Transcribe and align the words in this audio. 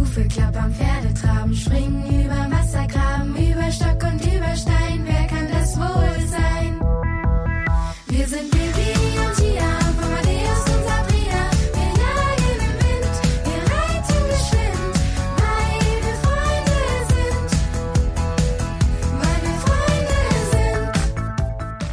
Hufe 0.00 0.26
klappern, 0.28 0.72
Pferde 0.72 1.12
traben, 1.12 1.54
springen 1.54 2.24
über 2.24 2.50
Wassergraben, 2.50 3.36
über 3.36 3.70
Stock 3.70 4.02
und 4.02 4.09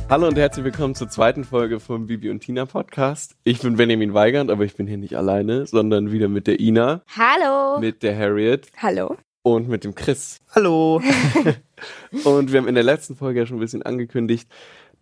Hallo 0.09 0.27
und 0.27 0.37
herzlich 0.37 0.63
willkommen 0.63 0.95
zur 0.95 1.09
zweiten 1.09 1.43
Folge 1.43 1.79
vom 1.79 2.07
Bibi 2.07 2.29
und 2.29 2.39
Tina 2.39 2.65
Podcast. 2.65 3.35
Ich 3.43 3.59
bin 3.59 3.75
Benjamin 3.75 4.13
Weigand, 4.13 4.49
aber 4.49 4.63
ich 4.63 4.75
bin 4.75 4.87
hier 4.87 4.97
nicht 4.97 5.15
alleine, 5.15 5.65
sondern 5.67 6.11
wieder 6.11 6.29
mit 6.29 6.47
der 6.47 6.59
Ina, 6.61 7.01
Hallo. 7.17 7.79
mit 7.79 8.03
der 8.03 8.17
Harriet 8.17 8.67
Hallo. 8.77 9.17
und 9.43 9.67
mit 9.67 9.83
dem 9.83 9.95
Chris. 9.95 10.39
Hallo. 10.55 11.01
Und 12.23 12.51
wir 12.51 12.59
haben 12.59 12.67
in 12.67 12.73
der 12.75 12.83
letzten 12.83 13.15
Folge 13.15 13.41
ja 13.41 13.45
schon 13.45 13.57
ein 13.57 13.59
bisschen 13.59 13.83
angekündigt, 13.83 14.49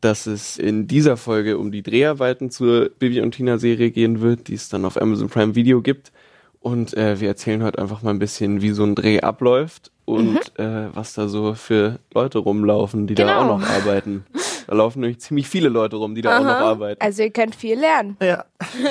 dass 0.02 0.26
es 0.26 0.58
in 0.58 0.88
dieser 0.88 1.16
Folge 1.18 1.58
um 1.58 1.72
die 1.72 1.84
Dreharbeiten 1.84 2.50
zur 2.52 2.90
Bibi 2.90 3.22
und 3.22 3.32
Tina 3.32 3.58
Serie 3.60 3.92
gehen 3.92 4.20
wird, 4.22 4.48
die 4.50 4.56
es 4.56 4.68
dann 4.70 4.84
auf 4.86 5.00
Amazon 5.02 5.30
Prime 5.30 5.56
Video 5.56 5.82
gibt. 5.82 6.12
Und 6.60 6.96
äh, 6.98 7.20
wir 7.22 7.28
erzählen 7.30 7.64
heute 7.64 7.80
einfach 7.80 8.02
mal 8.02 8.10
ein 8.10 8.20
bisschen, 8.20 8.62
wie 8.62 8.72
so 8.72 8.84
ein 8.84 8.96
Dreh 8.96 9.22
abläuft 9.22 9.92
und 10.04 10.58
äh, 10.60 10.94
was 10.94 11.14
da 11.14 11.28
so 11.30 11.54
für 11.54 12.00
Leute 12.14 12.40
rumlaufen, 12.40 13.06
die 13.08 13.14
da 13.16 13.24
Genau. 13.24 13.54
auch 13.54 13.60
noch 13.60 13.70
arbeiten. 13.70 14.26
Da 14.68 14.76
laufen 14.76 15.02
nämlich 15.02 15.20
ziemlich 15.20 15.48
viele 15.48 15.70
Leute 15.70 15.96
rum, 15.98 16.16
die 16.16 16.22
da 16.22 16.40
auch 16.40 16.44
noch 16.44 16.50
arbeiten. 16.50 17.02
Also 17.02 17.24
ihr 17.24 17.32
könnt 17.32 17.56
viel 17.56 17.80
lernen. 17.80 18.18
Ja. 18.22 18.46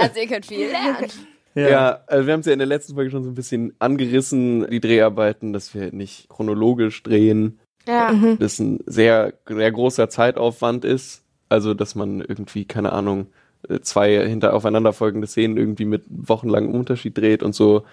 Also 0.00 0.20
ihr 0.20 0.26
könnt 0.28 0.46
viel 0.46 0.66
lernen. 0.68 1.06
Ja, 1.54 2.00
also 2.06 2.26
wir 2.26 2.32
haben 2.32 2.40
es 2.40 2.46
ja 2.46 2.52
in 2.52 2.58
der 2.58 2.66
letzten 2.68 2.94
Folge 2.94 3.10
schon 3.10 3.24
so 3.24 3.30
ein 3.30 3.34
bisschen 3.34 3.74
angerissen, 3.78 4.66
die 4.70 4.80
Dreharbeiten, 4.80 5.52
dass 5.52 5.74
wir 5.74 5.92
nicht 5.92 6.28
chronologisch 6.30 7.02
drehen, 7.02 7.58
Ja. 7.86 8.12
das 8.38 8.58
ein 8.58 8.80
sehr, 8.86 9.34
sehr 9.46 9.70
großer 9.72 10.08
Zeitaufwand 10.08 10.84
ist. 10.84 11.22
Also, 11.50 11.74
dass 11.74 11.94
man 11.94 12.22
irgendwie, 12.22 12.64
keine 12.64 12.92
Ahnung, 12.92 13.26
äh, 13.68 13.80
zwei 13.80 14.26
hinter 14.26 14.54
aufeinanderfolgende 14.54 15.26
Szenen 15.26 15.58
irgendwie 15.58 15.84
mit 15.84 16.04
wochenlangem 16.08 16.74
Unterschied 16.74 17.18
dreht 17.18 17.42
und 17.42 17.54
so. 17.54 17.84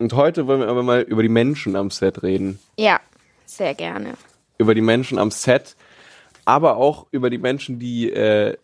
Und 0.00 0.14
heute 0.14 0.48
wollen 0.48 0.60
wir 0.60 0.68
aber 0.68 0.82
mal 0.82 1.02
über 1.02 1.22
die 1.22 1.28
Menschen 1.28 1.76
am 1.76 1.90
Set 1.90 2.24
reden. 2.24 2.58
Ja, 2.76 2.98
sehr 3.46 3.74
gerne. 3.74 4.14
Über 4.58 4.74
die 4.74 4.80
Menschen 4.80 5.18
am 5.20 5.30
Set, 5.30 5.76
aber 6.44 6.76
auch 6.76 7.06
über 7.10 7.30
die 7.30 7.38
Menschen, 7.38 7.78
die 7.78 8.10
äh, 8.10 8.56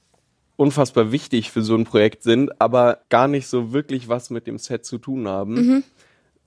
unfassbar 0.56 1.10
wichtig 1.12 1.50
für 1.50 1.62
so 1.62 1.74
ein 1.74 1.84
Projekt 1.84 2.22
sind, 2.22 2.60
aber 2.60 2.98
gar 3.08 3.28
nicht 3.28 3.46
so 3.46 3.72
wirklich 3.72 4.08
was 4.08 4.30
mit 4.30 4.46
dem 4.46 4.58
Set 4.58 4.84
zu 4.84 4.98
tun 4.98 5.26
haben. 5.26 5.84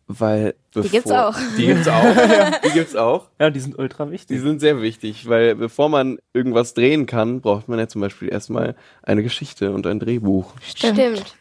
Weil 0.07 0.55
bevor, 0.73 0.91
gibt's 0.91 1.11
auch. 1.11 1.35
Die 1.57 1.65
gibt's 1.65 1.87
auch. 1.87 2.03
Die 2.63 2.69
gibt's 2.71 2.95
auch. 2.95 3.29
Ja, 3.39 3.49
die 3.49 3.59
sind 3.59 3.79
ultra 3.79 4.05
Die 4.05 4.11
wichtig. 4.11 4.41
sind 4.41 4.59
sehr 4.59 4.81
wichtig, 4.81 5.27
weil 5.29 5.55
bevor 5.55 5.87
man 5.89 6.19
irgendwas 6.33 6.73
drehen 6.73 7.05
kann, 7.05 7.41
braucht 7.41 7.69
man 7.69 7.79
ja 7.79 7.87
zum 7.87 8.01
Beispiel 8.01 8.29
erstmal 8.29 8.75
eine 9.01 9.23
Geschichte 9.23 9.71
und 9.71 9.87
ein 9.87 9.99
Drehbuch. 9.99 10.53
Stimmt. 10.61 11.35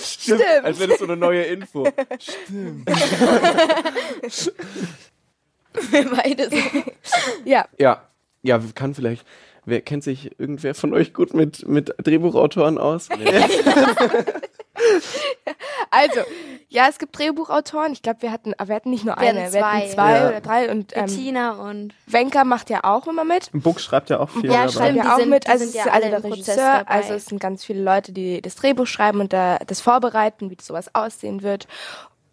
Stimmt. 0.00 0.42
Als 0.62 0.78
wäre 0.78 0.90
das 0.90 0.98
so 1.00 1.04
eine 1.06 1.16
neue 1.16 1.42
Info. 1.42 1.82
Beides. 5.82 6.52
Ja. 7.44 7.66
Ja, 7.78 8.02
ja, 8.42 8.60
kann 8.74 8.94
vielleicht. 8.94 9.26
Wer 9.64 9.80
kennt 9.82 10.02
sich 10.02 10.38
irgendwer 10.40 10.74
von 10.74 10.94
euch 10.94 11.12
gut 11.12 11.34
mit, 11.34 11.68
mit 11.68 11.94
Drehbuchautoren 12.02 12.78
aus? 12.78 13.08
Also, 15.90 16.20
ja, 16.68 16.86
es 16.88 16.98
gibt 16.98 17.18
Drehbuchautoren. 17.18 17.92
Ich 17.92 18.02
glaube, 18.02 18.20
wir 18.22 18.30
hatten, 18.30 18.52
aber 18.58 18.68
wir 18.68 18.76
hatten 18.76 18.90
nicht 18.90 19.04
nur 19.04 19.16
Wir 19.18 19.30
eine, 19.30 19.52
wir 19.52 19.66
hatten 19.66 19.88
zwei. 19.90 20.12
Ja. 20.18 20.28
oder 20.28 20.40
drei. 20.40 20.70
Und 20.70 20.94
ähm, 20.96 21.06
Bettina 21.06 21.52
und 21.52 21.94
Wenker 22.06 22.44
macht 22.44 22.68
ja 22.70 22.84
auch 22.84 23.06
immer 23.06 23.24
mit. 23.24 23.48
Buck 23.52 23.80
schreibt 23.80 24.10
ja 24.10 24.20
auch 24.20 24.28
viel 24.30 24.50
Ja, 24.52 24.68
stimmt. 24.68 24.96
ja 24.96 25.14
auch 25.14 25.18
sind- 25.18 25.30
mit. 25.30 25.48
Also 25.48 25.60
sind 25.64 25.68
es 25.70 25.74
ja 25.74 25.84
ist 25.86 25.90
alle 25.92 26.04
also 26.14 26.20
der 26.28 26.30
Regisseur. 26.32 26.56
dabei. 26.56 26.90
Also 26.90 27.14
es 27.14 27.26
sind 27.26 27.40
ganz 27.40 27.64
viele 27.64 27.82
Leute, 27.82 28.12
die 28.12 28.42
das 28.42 28.54
Drehbuch 28.56 28.86
schreiben 28.86 29.20
und 29.20 29.32
da, 29.32 29.58
das 29.66 29.80
vorbereiten, 29.80 30.50
wie 30.50 30.58
sowas 30.60 30.94
aussehen 30.94 31.42
wird. 31.42 31.66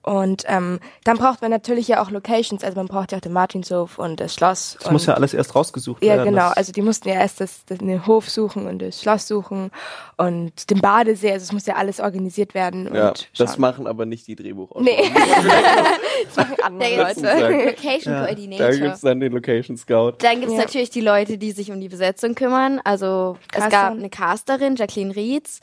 Und 0.06 0.44
ähm, 0.48 0.80
dann 1.04 1.18
braucht 1.18 1.42
man 1.42 1.50
natürlich 1.50 1.88
ja 1.88 2.00
auch 2.04 2.12
Locations. 2.12 2.64
Also 2.64 2.76
man 2.78 2.86
braucht 2.88 3.12
ja 3.12 3.18
auch 3.18 3.22
den 3.22 3.34
Martinshof 3.34 3.98
und 3.98 4.20
das 4.20 4.36
Schloss. 4.36 4.76
Das 4.78 4.86
und 4.86 4.94
muss 4.94 5.08
ja 5.08 5.16
alles 5.16 5.34
erst 5.34 5.56
rausgesucht 5.56 6.04
Ja, 6.04 6.14
werden. 6.18 6.26
genau. 6.26 6.50
Das- 6.50 6.58
Also 6.58 6.72
die 6.74 6.84
mussten 6.84 7.10
ja 7.10 7.16
erst 7.16 7.42
das, 7.42 7.66
das, 7.66 7.80
den 7.80 8.06
Hof 8.06 8.30
suchen 8.30 8.68
und 8.68 8.84
das 8.84 9.02
Schloss 9.02 9.28
suchen 9.28 9.72
und 10.18 10.70
den 10.70 10.80
Badesee. 10.80 11.32
Also 11.32 11.46
es 11.46 11.52
muss 11.52 11.66
ja 11.66 11.76
alles 11.76 12.00
organisiert 12.00 12.54
werden. 12.54 12.94
Ja, 12.94 13.08
und 13.10 13.30
das 13.38 13.58
machen 13.58 13.88
aber 13.88 14.06
nicht 14.06 14.28
die 14.28 14.36
Drehbuchautoren. 14.36 14.86
Nee. 14.86 15.12
das 16.28 16.36
machen 16.38 16.56
andere 16.64 16.90
Der 16.90 16.98
Leute. 17.06 17.66
Location 17.66 18.14
Ja. 18.14 18.20
Da 18.20 18.26
Coordinator. 18.28 18.72
gibt's 18.72 19.02
dann 19.02 19.20
den 19.20 19.34
Location 19.34 19.76
Scout. 19.78 20.14
Dann 20.20 20.40
gibt's 20.40 20.54
Ja. 20.54 20.60
natürlich 20.60 20.92
die 20.92 21.02
Leute, 21.02 21.40
die 21.40 21.52
sich 21.52 21.72
um 21.72 21.82
die 21.82 21.90
Besetzung 21.90 22.36
kümmern. 22.36 22.80
Also 22.84 23.38
es 23.52 23.56
Caster. 23.60 23.70
gab 23.72 23.92
eine 23.94 24.10
Casterin, 24.12 24.76
Jacqueline 24.76 25.16
Rietz. 25.16 25.62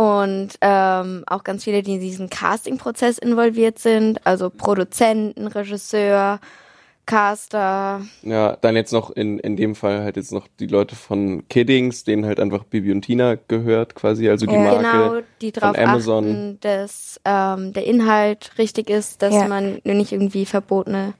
Und 0.00 0.52
ähm, 0.62 1.24
auch 1.26 1.44
ganz 1.44 1.64
viele, 1.64 1.82
die 1.82 1.96
in 1.96 2.00
diesem 2.00 2.30
Casting-Prozess 2.30 3.18
involviert 3.18 3.78
sind. 3.78 4.26
Also 4.26 4.48
Produzenten, 4.48 5.46
Regisseur, 5.46 6.40
Caster. 7.04 8.00
Ja, 8.22 8.56
dann 8.62 8.76
jetzt 8.76 8.92
noch 8.94 9.10
in, 9.10 9.38
in 9.40 9.56
dem 9.56 9.74
Fall 9.74 10.02
halt 10.02 10.16
jetzt 10.16 10.32
noch 10.32 10.48
die 10.58 10.68
Leute 10.68 10.96
von 10.96 11.46
Kiddings, 11.48 12.04
denen 12.04 12.24
halt 12.24 12.40
einfach 12.40 12.64
Bibi 12.64 12.92
und 12.92 13.02
Tina 13.02 13.36
gehört 13.46 13.94
quasi, 13.94 14.26
also 14.30 14.46
die 14.46 14.54
Ja. 14.54 14.60
Marke. 14.62 14.86
Genau, 14.86 15.20
die 15.42 15.50
von 15.52 15.60
darauf 15.74 15.78
Amazon. 15.78 16.24
achten, 16.24 16.58
dass 16.60 17.20
ähm, 17.26 17.74
der 17.74 17.84
Inhalt 17.84 18.52
richtig 18.56 18.88
ist, 18.88 19.20
dass 19.20 19.34
Ja. 19.34 19.48
man 19.48 19.80
nur 19.84 19.96
nicht 19.96 20.12
irgendwie 20.12 20.46
verbotene 20.46 21.12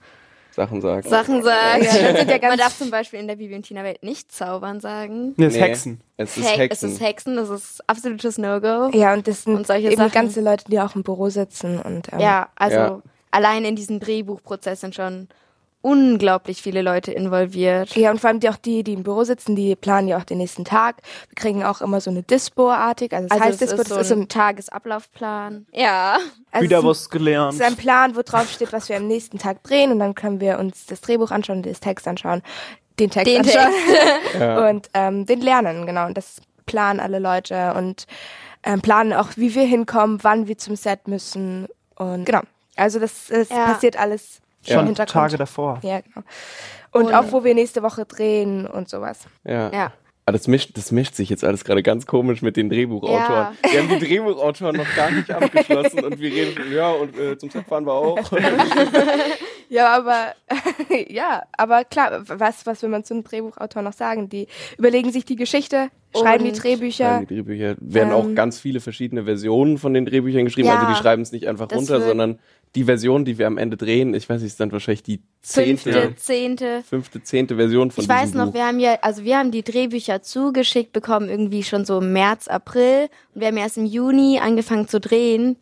Sachen 0.65 0.81
sagen. 0.81 1.09
Sachen 1.09 1.43
sagt. 1.43 1.83
Ja, 1.85 2.37
ja 2.37 2.49
man 2.49 2.59
darf 2.59 2.77
zum 2.77 2.91
Beispiel 2.91 3.19
in 3.21 3.29
der 3.29 3.37
Bibi 3.37 3.55
und 3.55 3.63
Tina 3.63 3.83
Welt 3.83 4.03
nicht 4.03 4.31
zaubern 4.31 4.81
sagen. 4.81 5.35
Nee, 5.37 5.45
das 5.47 5.55
Nee, 5.55 5.61
Hexen. 5.61 6.01
Es 6.17 6.37
ist 6.37 6.47
Hex- 6.49 6.59
Hexen. 6.59 6.89
Es 6.89 6.95
ist 6.95 7.01
Hexen, 7.01 7.37
das 7.37 7.49
ist 7.49 7.89
absolutes 7.89 8.37
No-Go. 8.39 8.91
Ja, 8.97 9.15
und 9.15 9.27
das 9.27 9.45
sind 9.45 9.55
Und 9.57 9.67
solche 9.67 9.89
eben 9.89 9.97
Sachen. 9.97 10.13
ganze 10.13 10.41
Leute, 10.43 10.65
die 10.69 10.79
auch 10.81 10.95
im 10.95 11.03
Büro 11.03 11.31
sitzen 11.31 11.81
und 11.81 12.13
ähm, 12.13 12.21
Ja, 12.21 12.49
also 12.57 12.77
Ja. 12.77 13.03
allein 13.31 13.65
in 13.65 13.75
diesem 13.77 14.01
Drehbuchprozess 14.01 14.81
sind 14.83 14.95
schon 14.95 15.29
unglaublich 15.83 16.61
viele 16.63 16.83
Leute 16.83 17.11
involviert. 17.13 17.97
Ja, 17.97 18.11
und 18.11 18.21
vor 18.21 18.29
allem 18.29 18.41
die 18.41 18.49
auch 18.51 18.57
die, 18.57 18.85
die 18.85 18.93
im 18.93 19.03
Büro 19.03 19.25
sitzen, 19.25 19.57
die 19.57 19.75
planen 19.77 20.09
ja 20.09 20.19
auch 20.19 20.25
den 20.25 20.39
nächsten 20.39 20.65
Tag. 20.65 20.97
Wir 21.29 21.37
kriegen 21.37 21.65
auch 21.65 21.81
immer 21.81 22.01
so 22.01 22.11
eine 22.11 22.23
Dispo-artig. 22.23 23.13
Also 23.15 23.29
das 23.29 23.33
Also 23.41 23.45
heißt 23.45 23.63
es 23.63 23.69
Dispo, 23.71 23.83
ist 23.83 23.89
so 23.89 23.95
das 23.95 24.03
ist 24.03 24.09
so 24.09 24.15
ein 24.17 24.29
Tagesablaufplan. 24.29 25.67
Ja. 25.73 26.19
also 26.51 26.65
Wieder 26.65 26.79
es 26.79 26.83
ist 26.85 26.89
was 26.89 27.07
ein, 27.07 27.11
gelernt. 27.11 27.55
es 27.55 27.61
ist 27.61 27.67
ein 27.67 27.77
Plan, 27.77 28.17
wo 28.17 28.23
drauf 28.23 28.51
steht, 28.51 28.73
was 28.73 28.89
wir 28.89 28.97
am 28.97 29.07
nächsten 29.07 29.39
Tag 29.39 29.63
drehen 29.63 29.91
und 29.93 29.99
dann 29.99 30.15
können 30.15 30.41
wir 30.41 30.59
uns 30.59 30.87
das 30.87 31.01
Drehbuch 31.01 31.31
anschauen, 31.31 31.63
das 31.63 31.81
Text 31.81 32.07
anschauen, 32.09 32.43
den 32.99 33.11
Text 33.11 33.27
Den 33.27 33.41
anschauen 33.41 33.73
Ja. 34.39 34.69
und 34.69 34.89
ähm, 34.95 35.27
den 35.27 35.41
lernen, 35.41 35.87
genau. 35.87 36.07
Und 36.07 36.17
das 36.17 36.41
planen 36.67 37.01
alle 37.01 37.19
Leute 37.19 37.75
und 37.75 38.07
ähm, 38.63 38.81
planen 38.83 39.13
auch, 39.13 39.29
wie 39.37 39.55
wir 39.55 39.65
hinkommen, 39.65 40.19
wann 40.23 40.47
wir 40.47 40.59
zum 40.59 40.77
Set 40.77 41.09
müssen 41.09 41.67
und 41.97 42.25
genau. 42.27 42.43
Also 42.77 42.99
das, 42.99 43.29
das 43.29 43.49
Ja. 43.49 43.65
passiert 43.73 43.99
alles 43.99 44.41
Schon 44.67 44.87
Hintergrund. 44.87 45.11
Tage 45.11 45.37
davor. 45.37 45.79
Ja, 45.83 46.01
genau. 46.01 46.25
Und, 46.93 47.07
Und- 47.07 47.15
auch, 47.15 47.31
wo 47.33 47.45
wir 47.45 47.55
nächste 47.55 47.83
Woche 47.83 48.05
drehen 48.05 48.67
und 48.67 48.89
sowas. 48.89 49.27
Ja. 49.45 49.71
Ja. 49.73 49.93
Aber 50.27 50.37
das 50.37 50.47
mischt, 50.47 50.77
das 50.77 50.93
mischt 50.93 51.15
sich 51.15 51.29
jetzt 51.29 51.43
alles 51.45 51.65
gerade 51.65 51.83
ganz 51.83 52.07
komisch 52.07 52.41
mit 52.43 52.57
den 52.57 52.69
Drehbuchautoren. 52.69 53.23
Ja. 53.29 53.53
Wir 53.73 53.81
haben 53.81 53.89
die 53.89 53.99
Drehbuchautoren 54.07 54.77
noch 54.77 54.95
gar 54.95 55.11
nicht 55.11 55.31
abgeschlossen 55.31 56.05
und 56.05 56.21
wir 56.21 56.31
reden, 56.33 56.55
schon, 56.63 56.73
ja, 56.73 56.91
und 56.91 57.19
äh, 57.19 57.37
zum 57.39 57.51
Set 57.51 57.65
fahren 57.67 57.85
wir 57.87 57.93
auch. 57.95 58.19
Ja, 59.69 59.97
aber 59.97 60.33
ja, 61.09 61.45
aber 61.57 61.85
klar, 61.85 62.23
was, 62.27 62.67
was 62.67 62.83
will 62.83 62.89
man 62.89 63.05
zu 63.05 63.15
einem 63.15 63.23
Drehbuchautor 63.23 63.83
noch 63.83 63.93
sagen? 63.93 64.29
Die 64.29 64.49
überlegen 64.77 65.13
sich 65.13 65.25
die 65.25 65.37
Geschichte, 65.37 65.91
schreiben 66.17 66.43
die 66.45 66.51
Drehbücher. 66.51 67.05
Schreiben 67.05 67.27
die 67.29 67.35
Drehbücher 67.37 67.77
werden 67.79 68.13
auch 68.13 68.25
Ähm, 68.25 68.35
ganz 68.35 68.59
viele 68.59 68.81
verschiedene 68.81 69.25
Versionen 69.27 69.79
von 69.79 69.95
den 69.95 70.07
Drehbüchern 70.07 70.45
geschrieben. 70.45 70.67
Ja. 70.69 70.81
also 70.81 70.89
die 70.93 70.97
schreiben 70.99 71.23
es 71.23 71.31
nicht 71.31 71.47
einfach 71.47 71.71
runter, 71.71 71.99
wird- 71.99 72.09
sondern 72.09 72.41
die 72.77 72.85
Version, 72.85 73.25
die 73.25 73.37
wir 73.39 73.47
am 73.49 73.59
Ende 73.59 73.77
drehen, 73.77 74.15
ich 74.15 74.29
weiß 74.29 74.41
nicht, 74.43 74.53
ist 74.53 74.61
dann 74.61 74.71
wahrscheinlich 74.71 75.03
die 75.03 75.23
zehnte, 75.43 75.93
Fünfte, 75.93 76.15
zehnte. 76.17 76.83
fünfte, 76.89 77.23
zehnte 77.23 77.57
Version 77.57 77.91
von 77.91 78.03
Ich 78.03 78.09
weiß 78.09 78.35
noch, 78.35 78.47
Buch. 78.47 78.55
wir 78.55 78.67
haben 78.67 78.79
ja, 78.79 78.99
also 79.03 79.25
wir 79.25 79.39
haben 79.39 79.51
die 79.51 79.65
Drehbücher 79.65 80.23
zugeschickt 80.23 80.93
bekommen, 80.93 81.29
irgendwie 81.29 81.65
schon 81.65 81.85
so 81.85 81.99
im 81.99 82.13
März, 82.13 82.47
April. 82.47 83.09
Und 83.35 83.41
wir 83.41 83.49
haben 83.49 83.57
erst 83.57 83.77
im 83.77 83.87
Juni 83.87 84.39
angefangen 84.39 84.87
zu 84.87 85.01
drehen. 85.01 85.57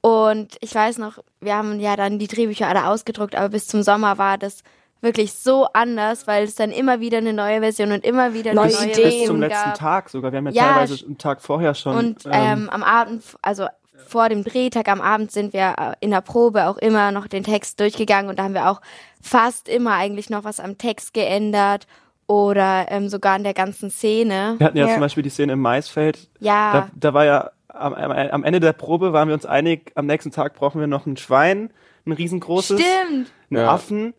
Und 0.00 0.56
ich 0.60 0.74
weiß 0.74 0.98
noch, 0.98 1.18
wir 1.40 1.56
haben 1.56 1.78
ja 1.78 1.94
dann 1.96 2.18
die 2.18 2.28
Drehbücher 2.28 2.68
alle 2.68 2.86
ausgedruckt, 2.86 3.34
aber 3.34 3.50
bis 3.50 3.66
zum 3.66 3.82
Sommer 3.82 4.16
war 4.16 4.38
das 4.38 4.62
wirklich 5.02 5.34
so 5.34 5.66
anders, 5.74 6.26
weil 6.26 6.44
es 6.44 6.54
dann 6.54 6.70
immer 6.70 7.00
wieder 7.00 7.18
eine 7.18 7.34
neue 7.34 7.60
Version 7.60 7.92
und 7.92 8.04
immer 8.04 8.32
wieder 8.32 8.52
eine 8.52 8.60
Neue 8.60 8.72
neue 8.72 8.90
Ideen 8.90 8.94
Bis 8.94 9.26
zum 9.26 9.40
Version 9.40 9.40
letzten 9.40 9.64
gab. 9.70 9.74
Tag 9.78 10.08
sogar. 10.08 10.32
Wir 10.32 10.38
haben 10.38 10.46
ja, 10.46 10.52
Ja, 10.52 10.72
teilweise 10.74 11.04
einen 11.06 11.18
Tag 11.18 11.42
vorher 11.42 11.74
schon. 11.74 11.96
Und 11.96 12.24
ähm, 12.30 12.70
am 12.70 12.82
Abend, 12.82 13.22
also 13.42 13.66
vor 14.06 14.28
dem 14.28 14.44
Drehtag 14.44 14.88
am 14.88 15.00
Abend 15.00 15.30
sind 15.32 15.52
wir 15.52 15.74
äh, 15.78 15.92
in 16.00 16.10
der 16.10 16.20
Probe 16.20 16.66
auch 16.68 16.76
immer 16.78 17.12
noch 17.12 17.26
den 17.26 17.44
Text 17.44 17.80
durchgegangen 17.80 18.28
und 18.30 18.38
da 18.38 18.44
haben 18.44 18.54
wir 18.54 18.70
auch 18.70 18.80
fast 19.20 19.68
immer 19.68 19.94
eigentlich 19.94 20.30
noch 20.30 20.44
was 20.44 20.60
am 20.60 20.78
Text 20.78 21.14
geändert 21.14 21.86
oder 22.26 22.86
ähm, 22.90 23.08
sogar 23.08 23.34
an 23.34 23.44
der 23.44 23.54
ganzen 23.54 23.90
Szene. 23.90 24.56
wir 24.58 24.66
hatten 24.66 24.76
ja, 24.76 24.86
Ja. 24.86 24.92
zum 24.94 25.00
Beispiel 25.00 25.22
die 25.22 25.30
Szene 25.30 25.52
im 25.54 25.60
Maisfeld. 25.60 26.28
Ja, 26.40 26.72
Da, 26.72 26.90
da 26.94 27.14
war 27.14 27.24
ja 27.24 27.50
am, 27.68 27.94
am, 27.94 28.44
Ende 28.44 28.60
der 28.60 28.72
Probe 28.72 29.12
waren 29.12 29.28
wir 29.28 29.34
uns 29.34 29.46
einig, 29.46 29.92
am 29.94 30.06
nächsten 30.06 30.30
Tag 30.30 30.54
brauchen 30.54 30.80
wir 30.80 30.86
noch 30.86 31.06
ein 31.06 31.16
Schwein, 31.16 31.70
ein 32.06 32.12
riesengroßes, 32.12 32.80
Stimmt. 32.80 33.30
einen 33.50 33.60
Ja. 33.60 33.70
Affen 33.70 34.14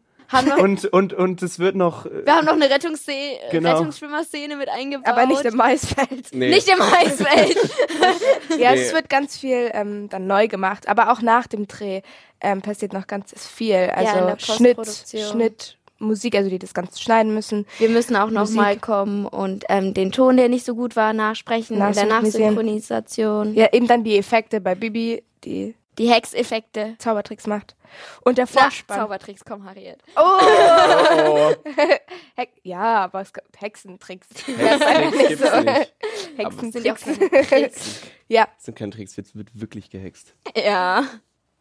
und, 0.59 0.85
und, 0.85 1.13
und 1.13 1.41
es 1.41 1.57
wird 1.59 1.75
noch, 1.75 2.05
äh, 2.05 2.25
wir 2.25 2.35
haben 2.35 2.45
noch 2.45 2.53
eine 2.53 2.69
Rettungsszene, 2.69 3.39
Genau. 3.51 3.71
Rettungsschwimmerszene 3.77 4.55
mit 4.57 4.69
eingebaut. 4.69 5.07
Aber 5.07 5.25
nicht 5.25 5.45
im 5.45 5.55
Maisfeld. 5.55 6.27
Nee. 6.33 6.49
Nicht 6.49 6.67
im 6.67 6.81
Eisfeld. 6.81 7.57
Ja, 8.57 8.73
Nee. 8.73 8.81
es 8.81 8.93
wird 8.93 9.09
ganz 9.09 9.37
viel 9.37 9.69
ähm, 9.73 10.09
dann 10.09 10.27
neu 10.27 10.47
gemacht, 10.47 10.87
aber 10.87 11.11
auch 11.11 11.21
nach 11.21 11.47
dem 11.47 11.67
Dreh 11.67 12.01
ähm, 12.41 12.61
passiert 12.61 12.93
noch 12.93 13.07
ganz 13.07 13.33
viel. 13.47 13.75
Also 13.95 14.17
in 14.19 14.25
der 14.27 14.39
Schnitt, 14.39 14.77
Postproduktion. 14.77 15.31
Schnitt, 15.31 15.77
Musik, 15.99 16.35
also 16.35 16.49
die 16.49 16.59
das 16.59 16.73
Ganze 16.73 16.99
schneiden 17.01 17.33
müssen. 17.33 17.65
Wir 17.79 17.89
müssen 17.89 18.15
auch 18.15 18.29
noch 18.29 18.41
Musik. 18.41 18.55
mal 18.55 18.77
kommen 18.77 19.25
und 19.25 19.65
ähm, 19.69 19.93
den 19.93 20.11
Ton, 20.11 20.37
der 20.37 20.49
nicht 20.49 20.65
so 20.65 20.75
gut 20.75 20.95
war, 20.95 21.13
nachsprechen 21.13 21.77
in 21.81 21.93
der. 21.93 22.05
Nachsynchronisation. 22.05 23.53
Ja, 23.55 23.67
eben 23.71 23.87
dann 23.87 24.03
die 24.03 24.17
Effekte 24.17 24.61
bei 24.61 24.75
Bibi, 24.75 25.23
die 25.43 25.75
Die 25.97 26.09
Hexeffekte. 26.09 26.95
Zaubertricks 26.99 27.47
macht. 27.47 27.75
Und 28.21 28.37
der 28.37 28.47
Na, 28.53 28.61
Vorspann. 28.61 28.99
Zaubertricks, 28.99 29.43
komm, 29.45 29.65
Harriet. 29.65 29.97
Oh, 30.15 31.53
Heck, 32.35 32.49
ja, 32.63 33.03
aber 33.05 33.21
es 33.21 33.33
gibt 33.33 33.59
Hexentricks. 33.59 34.27
Hexentricks 34.47 35.27
gibt's 35.27 35.41
nicht. 35.45 35.55
Sind 35.55 35.65
ja 35.65 36.47
auch 36.47 36.51
Hexentricks. 36.51 37.03
keine 37.03 37.29
Tricks. 37.47 38.01
Ja, 38.27 38.47
Das 38.57 38.65
sind 38.65 38.77
keine 38.77 38.91
Tricks, 38.91 39.15
jetzt 39.15 39.35
wird 39.35 39.49
wirklich 39.59 39.89
gehext. 39.89 40.35
ja. 40.55 41.03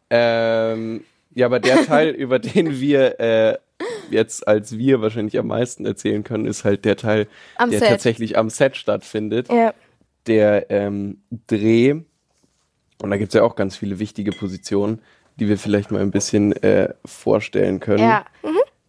Ähm, 0.09 1.03
ja, 1.33 1.45
aber 1.47 1.59
der 1.59 1.85
Teil, 1.85 2.09
über 2.09 2.39
den 2.39 2.79
wir 2.79 3.19
äh, 3.19 3.57
jetzt 4.09 4.47
als 4.47 4.77
wir 4.77 5.01
wahrscheinlich 5.01 5.37
am 5.37 5.47
meisten 5.47 5.85
erzählen 5.85 6.23
können, 6.23 6.45
ist 6.45 6.63
halt 6.63 6.85
der 6.85 6.95
Teil, 6.95 7.27
Am 7.57 7.69
der 7.71 7.79
Set. 7.79 7.89
tatsächlich 7.89 8.37
am 8.37 8.49
Set 8.49 8.77
stattfindet. 8.77 9.49
ja. 9.49 9.73
Der 10.27 10.69
ähm, 10.71 11.21
Dreh. 11.47 12.01
Und 13.01 13.11
da 13.11 13.17
gibt's 13.17 13.33
ja 13.33 13.43
auch 13.43 13.55
ganz 13.55 13.75
viele 13.75 13.99
wichtige 13.99 14.31
Positionen, 14.31 15.01
die 15.39 15.47
wir 15.47 15.57
vielleicht 15.57 15.91
mal 15.91 16.01
ein 16.01 16.11
bisschen 16.11 16.51
äh, 16.63 16.93
vorstellen 17.05 17.79
können. 17.79 18.03
Ja. 18.03 18.25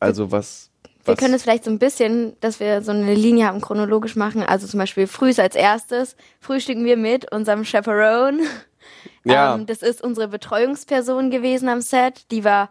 Also 0.00 0.32
was. 0.32 0.70
Wir 1.05 1.12
was 1.14 1.19
können 1.19 1.34
es 1.34 1.43
vielleicht 1.43 1.64
so 1.64 1.70
ein 1.70 1.78
bisschen, 1.78 2.37
dass 2.40 2.60
wir 2.60 2.82
so 2.82 2.93
eine 2.93 3.14
Linie 3.14 3.46
haben, 3.46 3.60
chronologisch 3.60 4.16
machen. 4.16 4.43
Also 4.43 4.66
zum 4.66 4.78
Beispiel 4.78 5.06
frühs 5.06 5.38
als 5.38 5.55
erstes 5.55 6.16
frühstücken 6.40 6.84
wir 6.84 6.96
mit 6.96 7.31
unserem 7.32 7.64
Chaperone. 7.64 8.43
ja, 9.25 9.55
Ähm, 9.55 9.66
das 9.66 9.82
ist 9.82 10.02
unsere 10.02 10.28
Betreuungsperson 10.28 11.31
gewesen 11.31 11.69
am 11.69 11.81
Set. 11.81 12.31
Die 12.31 12.44
war 12.44 12.70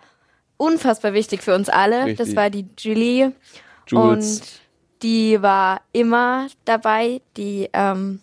unfassbar 0.57 1.13
wichtig 1.13 1.41
für 1.41 1.55
uns 1.55 1.69
alle. 1.69 2.05
Richtig. 2.05 2.17
Das 2.17 2.35
war 2.35 2.49
die 2.49 2.67
Julie. 2.77 3.33
Jules. 3.87 4.39
Und 4.39 4.61
die 5.03 5.41
war 5.41 5.81
immer 5.91 6.47
dabei. 6.65 7.21
Die 7.37 7.69
ähm, 7.73 8.21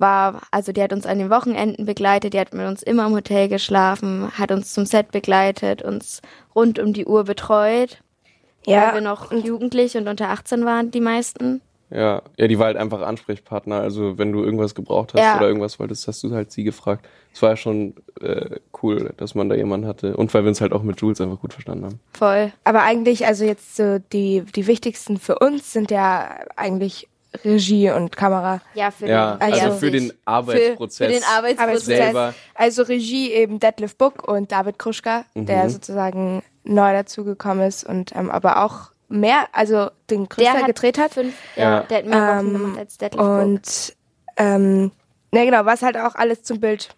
war, 0.00 0.42
also 0.50 0.72
die 0.72 0.82
hat 0.82 0.92
uns 0.92 1.06
an 1.06 1.18
den 1.18 1.30
Wochenenden 1.30 1.84
begleitet, 1.84 2.34
die 2.34 2.40
hat 2.40 2.52
mit 2.54 2.66
uns 2.66 2.82
immer 2.82 3.06
im 3.06 3.12
Hotel 3.14 3.48
geschlafen, 3.48 4.30
hat 4.32 4.50
uns 4.50 4.72
zum 4.72 4.86
Set 4.86 5.12
begleitet, 5.12 5.82
uns 5.82 6.22
rund 6.54 6.78
um 6.78 6.92
die 6.92 7.06
Uhr 7.06 7.24
betreut. 7.24 7.98
Ja, 8.66 8.88
weil 8.88 8.94
wir 8.96 9.00
noch 9.00 9.32
jugendlich 9.32 9.96
und 9.96 10.06
unter 10.08 10.28
18 10.30 10.64
waren, 10.64 10.90
die 10.90 11.00
meisten. 11.00 11.62
Ja, 11.90 12.22
ja, 12.36 12.46
die 12.46 12.58
war 12.58 12.66
halt 12.66 12.76
einfach 12.76 13.00
Ansprechpartner. 13.00 13.80
Also 13.80 14.16
wenn 14.16 14.32
du 14.32 14.44
irgendwas 14.44 14.74
gebraucht 14.74 15.12
hast 15.14 15.22
Ja. 15.22 15.36
oder 15.38 15.48
irgendwas 15.48 15.80
wolltest, 15.80 16.06
hast 16.06 16.22
du 16.22 16.32
halt 16.32 16.52
sie 16.52 16.62
gefragt. 16.62 17.08
Es 17.34 17.42
war 17.42 17.50
ja 17.50 17.56
schon 17.56 17.94
äh, 18.20 18.60
cool, 18.82 19.12
dass 19.16 19.34
man 19.34 19.48
da 19.48 19.56
jemanden 19.56 19.88
hatte. 19.88 20.16
Und 20.16 20.32
weil 20.32 20.44
wir 20.44 20.50
uns 20.50 20.60
halt 20.60 20.72
auch 20.72 20.82
mit 20.84 21.00
Jules 21.00 21.20
einfach 21.20 21.40
gut 21.40 21.52
verstanden 21.52 21.86
haben. 21.86 22.00
Voll. 22.12 22.52
Aber 22.62 22.82
eigentlich, 22.82 23.26
also 23.26 23.44
jetzt 23.44 23.76
so 23.76 23.98
die, 24.12 24.42
die 24.54 24.66
wichtigsten 24.68 25.18
für 25.18 25.38
uns 25.40 25.72
sind 25.72 25.90
ja 25.90 26.36
eigentlich 26.54 27.08
Regie 27.44 27.90
und 27.90 28.16
Kamera. 28.16 28.60
Ja, 28.74 28.90
für 28.90 29.06
Ja, 29.06 29.36
den, 29.36 29.42
also 29.52 29.66
also 29.66 29.78
für 29.78 29.90
den 29.90 30.12
Arbeitsprozess. 30.24 31.06
Für 31.06 31.12
den 31.12 31.22
Arbeitsprozess. 31.24 31.84
selber. 31.84 32.34
Also 32.54 32.82
Regie 32.82 33.32
eben 33.32 33.60
Detlef 33.60 33.96
Book 33.96 34.26
und 34.26 34.50
David 34.50 34.78
Kruschka, 34.78 35.24
der 35.34 35.64
Mhm. 35.64 35.68
sozusagen 35.70 36.42
neu 36.64 36.92
dazugekommen 36.92 37.66
ist 37.66 37.84
und 37.84 38.14
ähm, 38.14 38.30
aber 38.30 38.64
auch 38.64 38.90
mehr, 39.08 39.46
also 39.52 39.90
den 40.10 40.28
Der 40.38 40.52
hat 40.52 40.66
gedreht 40.66 40.98
hat. 40.98 41.12
Fünf, 41.14 41.34
Ja. 41.56 41.62
ja. 41.62 41.80
Der 41.84 41.98
hat 41.98 42.06
mehr 42.06 42.36
Wochen 42.38 42.46
Ähm, 42.46 42.52
gemacht 42.52 42.78
als 42.78 42.98
Deadlift 42.98 43.24
Book. 43.24 43.40
Und 43.42 43.96
ähm, 44.36 44.90
ne 45.32 45.44
genau, 45.46 45.64
was 45.64 45.82
halt 45.82 45.96
auch 45.96 46.14
alles 46.16 46.42
zum 46.42 46.60
Bild 46.60 46.94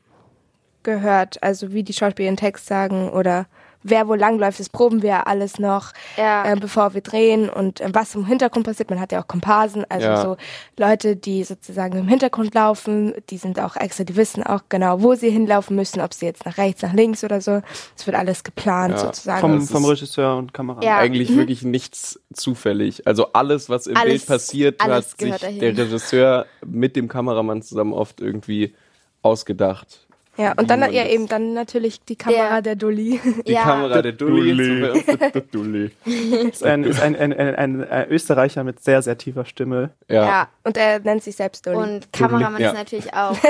gehört, 0.83 1.43
also 1.43 1.73
wie 1.73 1.83
die 1.85 1.93
Schauspieler 1.93 2.31
den 2.31 2.37
Text 2.37 2.67
sagen 2.67 3.11
oder 3.11 3.47
wer 3.83 4.09
wo 4.09 4.15
langläuft, 4.15 4.61
das 4.61 4.69
proben 4.69 5.03
wir 5.03 5.11
ja 5.11 5.23
alles 5.25 5.59
noch, 5.59 5.93
Ja. 6.17 6.45
äh, 6.51 6.57
bevor 6.57 6.95
wir 6.95 7.01
drehen 7.01 7.49
und 7.49 7.81
äh, 7.81 7.89
was 7.93 8.15
im 8.15 8.27
Hintergrund 8.27 8.67
passiert. 8.67 8.91
Man 8.91 9.01
hat 9.01 9.13
ja 9.13 9.23
auch 9.23 9.27
Komparsen, 9.29 9.85
also 9.89 10.07
Ja. 10.07 10.21
so 10.23 10.37
Leute, 10.79 11.17
die 11.17 11.45
sozusagen 11.45 11.99
im 11.99 12.09
Hintergrund 12.09 12.55
laufen, 12.55 13.15
die 13.31 13.37
sind 13.39 13.59
auch 13.61 13.77
extra, 13.77 14.05
die 14.05 14.17
wissen 14.17 14.43
auch 14.43 14.63
genau, 14.69 15.03
wo 15.03 15.15
sie 15.15 15.31
hinlaufen 15.31 15.77
müssen, 15.77 16.01
ob 16.01 16.15
sie 16.15 16.27
jetzt 16.27 16.45
nach 16.47 16.59
rechts, 16.59 16.83
nach 16.83 16.93
links 16.93 17.25
oder 17.25 17.41
so. 17.41 17.63
Es 17.97 18.07
wird 18.07 18.17
alles 18.17 18.45
geplant 18.45 18.95
Ja. 18.95 18.99
sozusagen. 18.99 19.41
vom, 19.41 19.61
vom 19.63 19.85
Regisseur 19.85 20.37
und 20.37 20.55
Kamera. 20.55 20.83
Ja. 20.83 20.99
Eigentlich 20.99 21.35
wirklich 21.37 21.63
nichts 21.63 22.21
zufällig. 22.33 23.07
Also 23.07 23.33
alles, 23.33 23.69
was 23.69 23.87
im 23.87 23.97
Alles- 23.97 24.13
Bild 24.13 24.27
passiert, 24.27 24.83
hat 24.83 25.05
sich 25.19 25.35
dahin. 25.37 25.59
der 25.61 25.77
Regisseur 25.77 26.47
mit 26.65 26.97
dem 26.97 27.09
Kameramann 27.09 27.63
zusammen 27.63 27.93
oft 27.93 28.21
irgendwie 28.21 28.75
ausgedacht. 29.23 30.07
Ja, 30.39 30.53
und 30.57 30.71
dann 30.71 30.81
ja 30.93 31.07
eben 31.07 31.27
dann 31.29 31.53
natürlich 31.53 32.01
die 32.05 32.17
Kamera 32.17 32.63
der, 32.63 32.75
Dulli. 32.77 33.21
Die 33.47 33.53
Ja. 33.53 33.63
Kamera 33.65 34.01
der 34.01 34.13
Dulli. 34.13 34.57
Dulli. 34.57 35.43
Dulli. 35.53 35.91
Ist, 36.49 36.65
ein, 36.65 36.85
ist 36.85 37.01
ein, 37.03 37.15
ein, 37.17 37.33
ein, 37.35 37.55
ein, 37.55 37.89
ein 37.91 38.09
Österreicher 38.11 38.65
mit 38.65 38.83
sehr, 38.83 39.03
sehr 39.03 39.19
tiefer 39.19 39.45
Stimme. 39.45 39.91
Ja. 40.09 40.25
ja. 40.25 40.49
Und 40.65 40.77
er 40.79 41.01
nennt 41.01 41.23
sich 41.23 41.37
selbst 41.37 41.67
Dulli. 41.67 41.77
Und 41.77 42.13
Kameramann 42.13 42.61
Ja. 42.63 42.69
ist 42.71 42.75
natürlich 42.77 43.13
auch. 43.15 43.37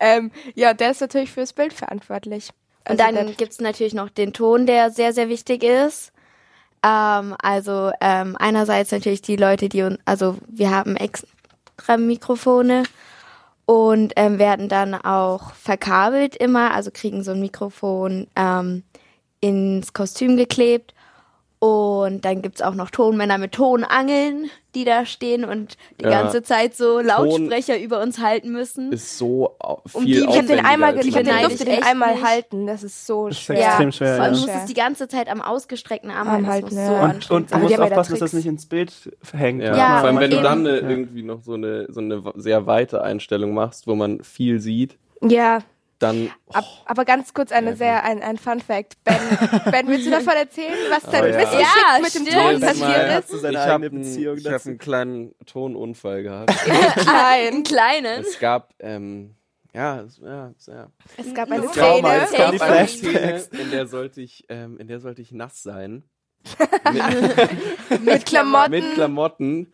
Ähm, 0.00 0.30
ja, 0.54 0.74
der 0.74 0.90
ist 0.92 1.00
natürlich 1.00 1.30
fürs 1.30 1.52
Bild 1.52 1.72
verantwortlich. 1.72 2.50
Und 2.88 3.00
Also 3.00 3.04
dann 3.16 3.26
der- 3.26 3.34
gibt's 3.34 3.60
natürlich 3.60 3.94
noch 3.94 4.08
den 4.08 4.32
Ton, 4.32 4.66
der 4.66 4.90
sehr, 4.90 5.12
sehr 5.12 5.28
wichtig 5.28 5.62
ist. 5.62 6.12
Ähm, 6.84 7.34
also 7.42 7.90
ähm, 8.00 8.36
einerseits 8.38 8.92
natürlich 8.92 9.20
die 9.22 9.36
Leute, 9.36 9.68
die 9.68 9.82
uns, 9.82 9.98
also 10.04 10.36
wir 10.48 10.70
haben 10.70 10.96
extra 10.96 11.96
Mikrofone 11.98 12.84
und 13.68 14.14
ähm, 14.16 14.38
werden 14.38 14.70
dann 14.70 14.94
auch 14.94 15.52
verkabelt 15.52 16.34
immer, 16.34 16.72
also 16.72 16.90
kriegen 16.90 17.22
so 17.22 17.32
ein 17.32 17.40
Mikrofon 17.40 18.26
ähm, 18.34 18.82
ins 19.42 19.92
Kostüm 19.92 20.38
geklebt. 20.38 20.94
Und 21.60 22.24
dann 22.24 22.40
gibt's 22.40 22.62
auch 22.62 22.74
noch 22.74 22.90
Tonmänner 22.90 23.36
mit 23.36 23.50
Tonangeln, 23.52 24.48
die 24.76 24.84
da 24.84 25.04
stehen 25.04 25.44
und 25.44 25.76
die 26.00 26.04
Ja. 26.04 26.10
ganze 26.22 26.42
Zeit 26.44 26.76
so 26.76 27.00
Lautsprecher 27.00 27.80
über 27.80 28.00
uns 28.00 28.20
halten 28.20 28.52
müssen. 28.52 28.92
Ist 28.92 29.18
so 29.18 29.56
au- 29.58 29.80
Um 29.92 30.02
viel 30.04 30.20
die- 30.22 30.28
ich 30.30 30.36
habe 30.36 30.46
den 30.46 30.64
einmal, 30.64 30.96
ich 31.04 31.16
hab 31.16 31.24
den 31.24 31.34
man 31.34 31.42
durfte 31.42 31.64
den 31.64 31.82
einmal 31.82 32.14
nicht. 32.14 32.24
halten. 32.24 32.66
Das 32.68 32.84
ist 32.84 33.04
so 33.06 33.26
ist 33.26 33.40
schwer. 33.40 33.58
extrem 33.66 33.90
schwer, 33.90 34.16
ja. 34.18 34.28
muss 34.30 34.46
es 34.46 34.66
die 34.66 34.74
ganze 34.74 35.08
Zeit 35.08 35.28
am 35.28 35.40
ausgestreckten 35.42 36.12
Arm 36.12 36.28
Arm 36.28 36.46
halten. 36.46 36.66
Das 36.66 36.74
ja. 36.76 36.86
so 36.86 36.92
Und- 36.92 37.00
Und, 37.00 37.10
anstrengend 37.10 37.52
und 37.52 37.60
du 37.60 37.64
musst 37.64 37.80
aufpassen, 37.80 38.10
dass 38.12 38.20
das 38.20 38.32
nicht 38.34 38.46
ins 38.46 38.66
Bild 38.66 38.92
hängt. 39.32 39.60
Ja, 39.62 39.76
Ja, 39.76 39.98
vor 39.98 40.08
allem 40.10 40.20
wenn 40.20 40.30
du 40.30 40.40
dann 40.40 40.64
Ja. 40.64 40.74
irgendwie 40.76 41.24
noch 41.24 41.42
so 41.42 41.54
eine, 41.54 41.86
so 41.92 41.98
eine 42.00 42.22
sehr 42.36 42.66
weite 42.66 43.02
Einstellung 43.02 43.52
machst, 43.52 43.88
wo 43.88 43.96
man 43.96 44.22
viel 44.22 44.60
sieht, 44.60 44.96
Ja, 45.22 45.58
dann 45.98 46.30
ab, 46.52 46.64
aber 46.86 47.04
ganz 47.04 47.34
kurz 47.34 47.50
eine 47.52 47.70
Ja, 47.70 47.76
sehr, 47.76 48.04
ein, 48.04 48.22
ein 48.22 48.38
Fun 48.38 48.60
Fact. 48.60 48.94
Ben, 49.04 49.16
ben, 49.72 49.88
willst 49.88 50.06
du 50.06 50.10
davon 50.10 50.34
erzählen, 50.34 50.74
was 50.90 51.02
dann 51.10 51.22
Oh, 51.24 51.26
ja. 51.26 51.36
missgeschickt 51.38 51.62
Ja, 51.62 51.98
mit 52.00 52.14
dem. 52.14 52.24
Ton 52.26 52.60
passiert 52.60 53.24
ist? 53.24 53.34
ich 53.44 53.56
habe 53.58 54.36
ich 54.38 54.46
hab 54.48 54.66
einen 54.66 54.78
kleinen 54.78 55.34
Tonunfall 55.46 56.22
gehabt. 56.22 56.54
Einen 57.08 57.62
kleinen. 57.64 58.20
es 58.22 58.38
gab, 58.38 58.72
ähm, 58.78 59.34
ja, 59.74 60.00
es, 60.02 60.18
ja, 60.18 60.52
es- 60.56 60.66
ja. 60.66 60.88
Es 61.16 61.34
gab 61.34 61.50
eine 61.50 61.64
Ja, 61.64 61.70
Es 61.70 61.76
gab 61.76 61.94
Szene. 61.94 62.08
eine- 62.08 62.24
es 62.24 62.32
gab 62.32 62.60
eine. 62.70 62.88
Szene, 62.88 63.62
in 63.62 63.70
der 63.70 63.86
sollte 63.86 64.20
ich, 64.22 64.44
ähm, 64.48 64.78
in 64.78 64.86
der 64.88 65.00
sollte 65.00 65.20
ich 65.22 65.32
nass 65.32 65.62
sein. 65.62 66.04
mit 68.04 68.26
Klamotten. 68.26 68.70
mit 68.70 68.94
Klamotten. 68.94 69.72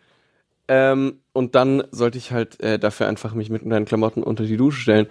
Ähm, 0.66 1.21
und 1.35 1.54
dann 1.54 1.85
sollte 1.90 2.16
ich 2.16 2.33
halt 2.33 2.59
äh, 2.61 2.78
dafür 2.78 3.07
einfach 3.07 3.35
mich 3.35 3.50
mit 3.50 3.66
meinen 3.66 3.85
Klamotten 3.85 4.23
unter 4.23 4.45
die 4.45 4.57
Dusche 4.57 4.81
stellen. 4.81 5.07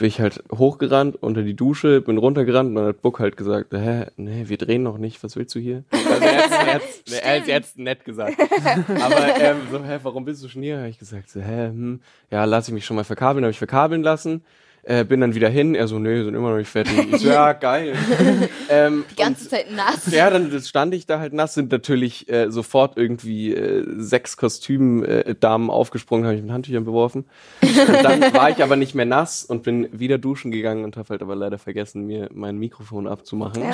Bin 0.00 0.08
ich 0.08 0.18
halt 0.18 0.42
hochgerannt 0.50 1.22
unter 1.22 1.42
die 1.42 1.52
Dusche, 1.54 2.00
bin 2.00 2.16
runtergerannt 2.16 2.70
und 2.70 2.74
dann 2.76 2.86
hat 2.86 3.02
Buck 3.02 3.20
halt 3.20 3.36
gesagt, 3.36 3.74
hä, 3.74 4.06
nee, 4.16 4.44
wir 4.46 4.56
drehen 4.56 4.82
noch 4.82 4.96
nicht, 4.96 5.22
was 5.22 5.36
willst 5.36 5.54
du 5.54 5.60
hier? 5.60 5.84
Also 5.92 6.24
er 6.24 6.74
hat's, 6.74 7.48
er 7.48 7.56
hat's 7.56 7.76
nett 7.76 8.04
gesagt. 8.06 8.40
Aber 8.88 9.40
ähm, 9.40 9.56
so, 9.70 9.84
hä, 9.84 9.98
warum 10.02 10.24
bist 10.24 10.42
du 10.42 10.48
schon 10.48 10.62
hier? 10.62 10.80
Hab 10.80 10.88
ich 10.88 10.98
gesagt, 10.98 11.28
so, 11.28 11.40
hä, 11.42 11.66
hm, 11.66 12.00
ja, 12.30 12.46
lass 12.46 12.68
ich 12.68 12.72
mich 12.72 12.86
schon 12.86 12.96
mal 12.96 13.04
verkabeln, 13.04 13.44
habe 13.44 13.50
ich 13.50 13.58
verkabeln 13.58 14.02
lassen. 14.02 14.42
Äh, 14.82 15.04
bin 15.04 15.20
dann 15.20 15.34
wieder 15.34 15.48
hin, 15.50 15.74
er 15.74 15.86
so, 15.88 15.98
nee, 15.98 16.22
sind 16.24 16.34
immer 16.34 16.50
noch 16.50 16.56
nicht 16.56 16.70
fertig. 16.70 16.94
Ich 17.12 17.20
so, 17.20 17.28
ja, 17.28 17.52
geil. 17.54 17.94
ähm, 18.70 19.04
Die 19.10 19.16
ganze 19.16 19.44
und- 19.44 19.50
Zeit 19.50 19.70
nass. 19.70 20.10
ja, 20.10 20.30
dann 20.30 20.58
stand 20.62 20.94
ich 20.94 21.04
da 21.06 21.18
halt 21.20 21.32
nass, 21.34 21.52
sind 21.54 21.70
natürlich 21.70 22.28
äh, 22.30 22.50
sofort 22.50 22.96
irgendwie 22.96 23.52
äh, 23.54 23.84
sechs 23.98 24.36
Kostümdamen 24.38 25.04
äh, 25.04 25.34
Damen 25.34 25.68
aufgesprungen, 25.70 26.24
habe 26.24 26.36
ich 26.36 26.42
mit 26.42 26.50
Handtüchern 26.50 26.84
beworfen. 26.84 27.26
Und 27.62 28.02
dann 28.04 28.20
war 28.34 28.48
ich 28.50 28.62
aber 28.62 28.76
nicht 28.76 28.94
mehr 28.94 29.04
nass 29.06 29.44
und 29.44 29.62
bin 29.64 29.88
wieder 29.92 30.16
duschen 30.18 30.50
gegangen 30.50 30.84
und 30.84 30.96
habe 30.96 31.10
halt 31.10 31.22
aber 31.22 31.36
leider 31.36 31.58
vergessen, 31.58 32.06
mir 32.06 32.28
mein 32.32 32.56
Mikrofon 32.56 33.06
abzumachen. 33.06 33.62
Ja, 33.62 33.70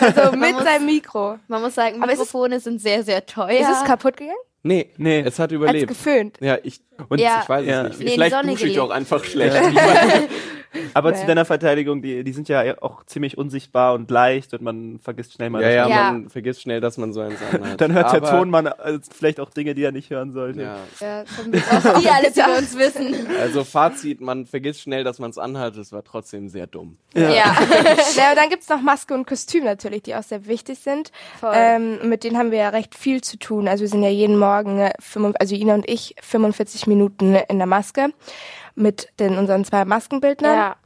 also 0.00 0.36
mit 0.36 0.58
seinem 0.58 0.86
Mikro. 0.86 1.38
Man 1.46 1.62
muss 1.62 1.76
sagen, 1.76 2.02
Aber 2.02 2.12
ist 2.12 2.18
es- 2.18 2.26
Mikrofone 2.26 2.58
sind 2.60 2.80
sehr, 2.80 3.04
sehr 3.04 3.24
teuer. 3.26 3.60
Ist 3.60 3.70
es 3.80 3.84
kaputt 3.84 4.16
gegangen? 4.16 4.36
Nee, 4.62 4.90
Nee. 4.96 5.20
es 5.24 5.38
hat 5.38 5.52
überlebt. 5.52 5.86
geföhnt. 5.88 6.36
Ja, 6.40 6.58
ich, 6.62 6.80
Und 7.08 7.20
Ja. 7.20 7.40
ich 7.42 7.48
weiß 7.48 7.66
Ja. 7.66 7.86
es 7.86 7.98
Nee, 7.98 8.04
nicht. 8.04 8.10
die 8.10 8.14
Vielleicht 8.14 8.44
dusche 8.44 8.66
ich 8.66 8.80
auch 8.80 8.90
einfach 8.90 9.24
schlecht. 9.24 9.56
Aber 10.94 11.10
Ja. 11.12 11.16
zu 11.16 11.26
deiner 11.26 11.44
Verteidigung, 11.44 12.02
die, 12.02 12.22
die 12.24 12.32
sind 12.32 12.48
ja 12.48 12.62
auch 12.82 13.04
ziemlich 13.04 13.38
unsichtbar 13.38 13.94
und 13.94 14.10
leicht 14.10 14.52
und 14.54 14.62
man 14.62 14.98
vergisst 15.02 15.32
schnell 15.34 15.50
mal. 15.50 15.62
Ja, 15.62 15.70
ja, 15.70 15.82
dass 15.88 15.90
Ja. 15.96 16.10
man 16.12 16.28
vergisst 16.30 16.62
schnell, 16.62 16.80
dass 16.80 16.98
man 16.98 17.12
so 17.12 17.20
eins 17.20 17.38
anhat. 17.52 17.80
Dann 17.80 17.92
hört 17.92 18.06
Aber, 18.06 18.20
der 18.20 18.30
Tonmann 18.30 18.66
äh, 18.66 18.98
vielleicht 19.10 19.40
auch 19.40 19.50
Dinge, 19.50 19.74
die 19.74 19.82
er 19.82 19.92
nicht 19.92 20.10
hören 20.10 20.32
sollte. 20.32 20.62
Ja, 20.62 20.76
Ja, 21.00 21.24
Was 21.70 22.02
die 22.02 22.08
alles 22.08 22.36
über 22.36 22.58
uns 22.58 22.76
wissen. 22.78 23.14
also 23.40 23.64
Fazit, 23.64 24.20
man 24.20 24.46
vergisst 24.46 24.82
schnell, 24.82 25.04
dass 25.04 25.18
man 25.18 25.30
es 25.30 25.38
anhat. 25.38 25.76
Es 25.76 25.92
war 25.92 26.04
trotzdem 26.04 26.48
sehr 26.48 26.66
dumm. 26.66 26.98
Ja. 27.14 27.30
ja, 27.32 27.50
und 28.30 28.36
dann 28.36 28.48
gibt's 28.50 28.68
noch 28.68 28.80
Maske 28.82 29.14
und 29.14 29.26
Kostüm 29.26 29.64
natürlich, 29.64 30.02
die 30.02 30.14
auch 30.14 30.22
sehr 30.22 30.46
wichtig 30.46 30.78
sind. 30.78 31.10
Ähm, 31.52 32.08
mit 32.08 32.24
denen 32.24 32.36
haben 32.36 32.50
wir 32.50 32.58
ja 32.58 32.68
recht 32.68 32.94
viel 32.94 33.22
zu 33.22 33.38
tun. 33.38 33.68
Also 33.68 33.82
wir 33.82 33.88
sind 33.88 34.02
ja 34.02 34.10
jeden 34.10 34.38
Morgen, 34.38 34.78
äh, 34.80 34.92
45 35.00 35.40
also 35.40 35.54
Ina 35.54 35.74
und 35.74 35.88
ich, 35.88 36.14
45 36.22 36.86
Minuten 36.86 37.34
in 37.48 37.58
der 37.58 37.66
Maske 37.66 38.08
mit 38.78 39.08
den 39.20 39.36
unseren 39.38 39.64
zwei 39.64 39.84
Maskenbildnern. 39.84 40.54
Ja. 40.56 40.76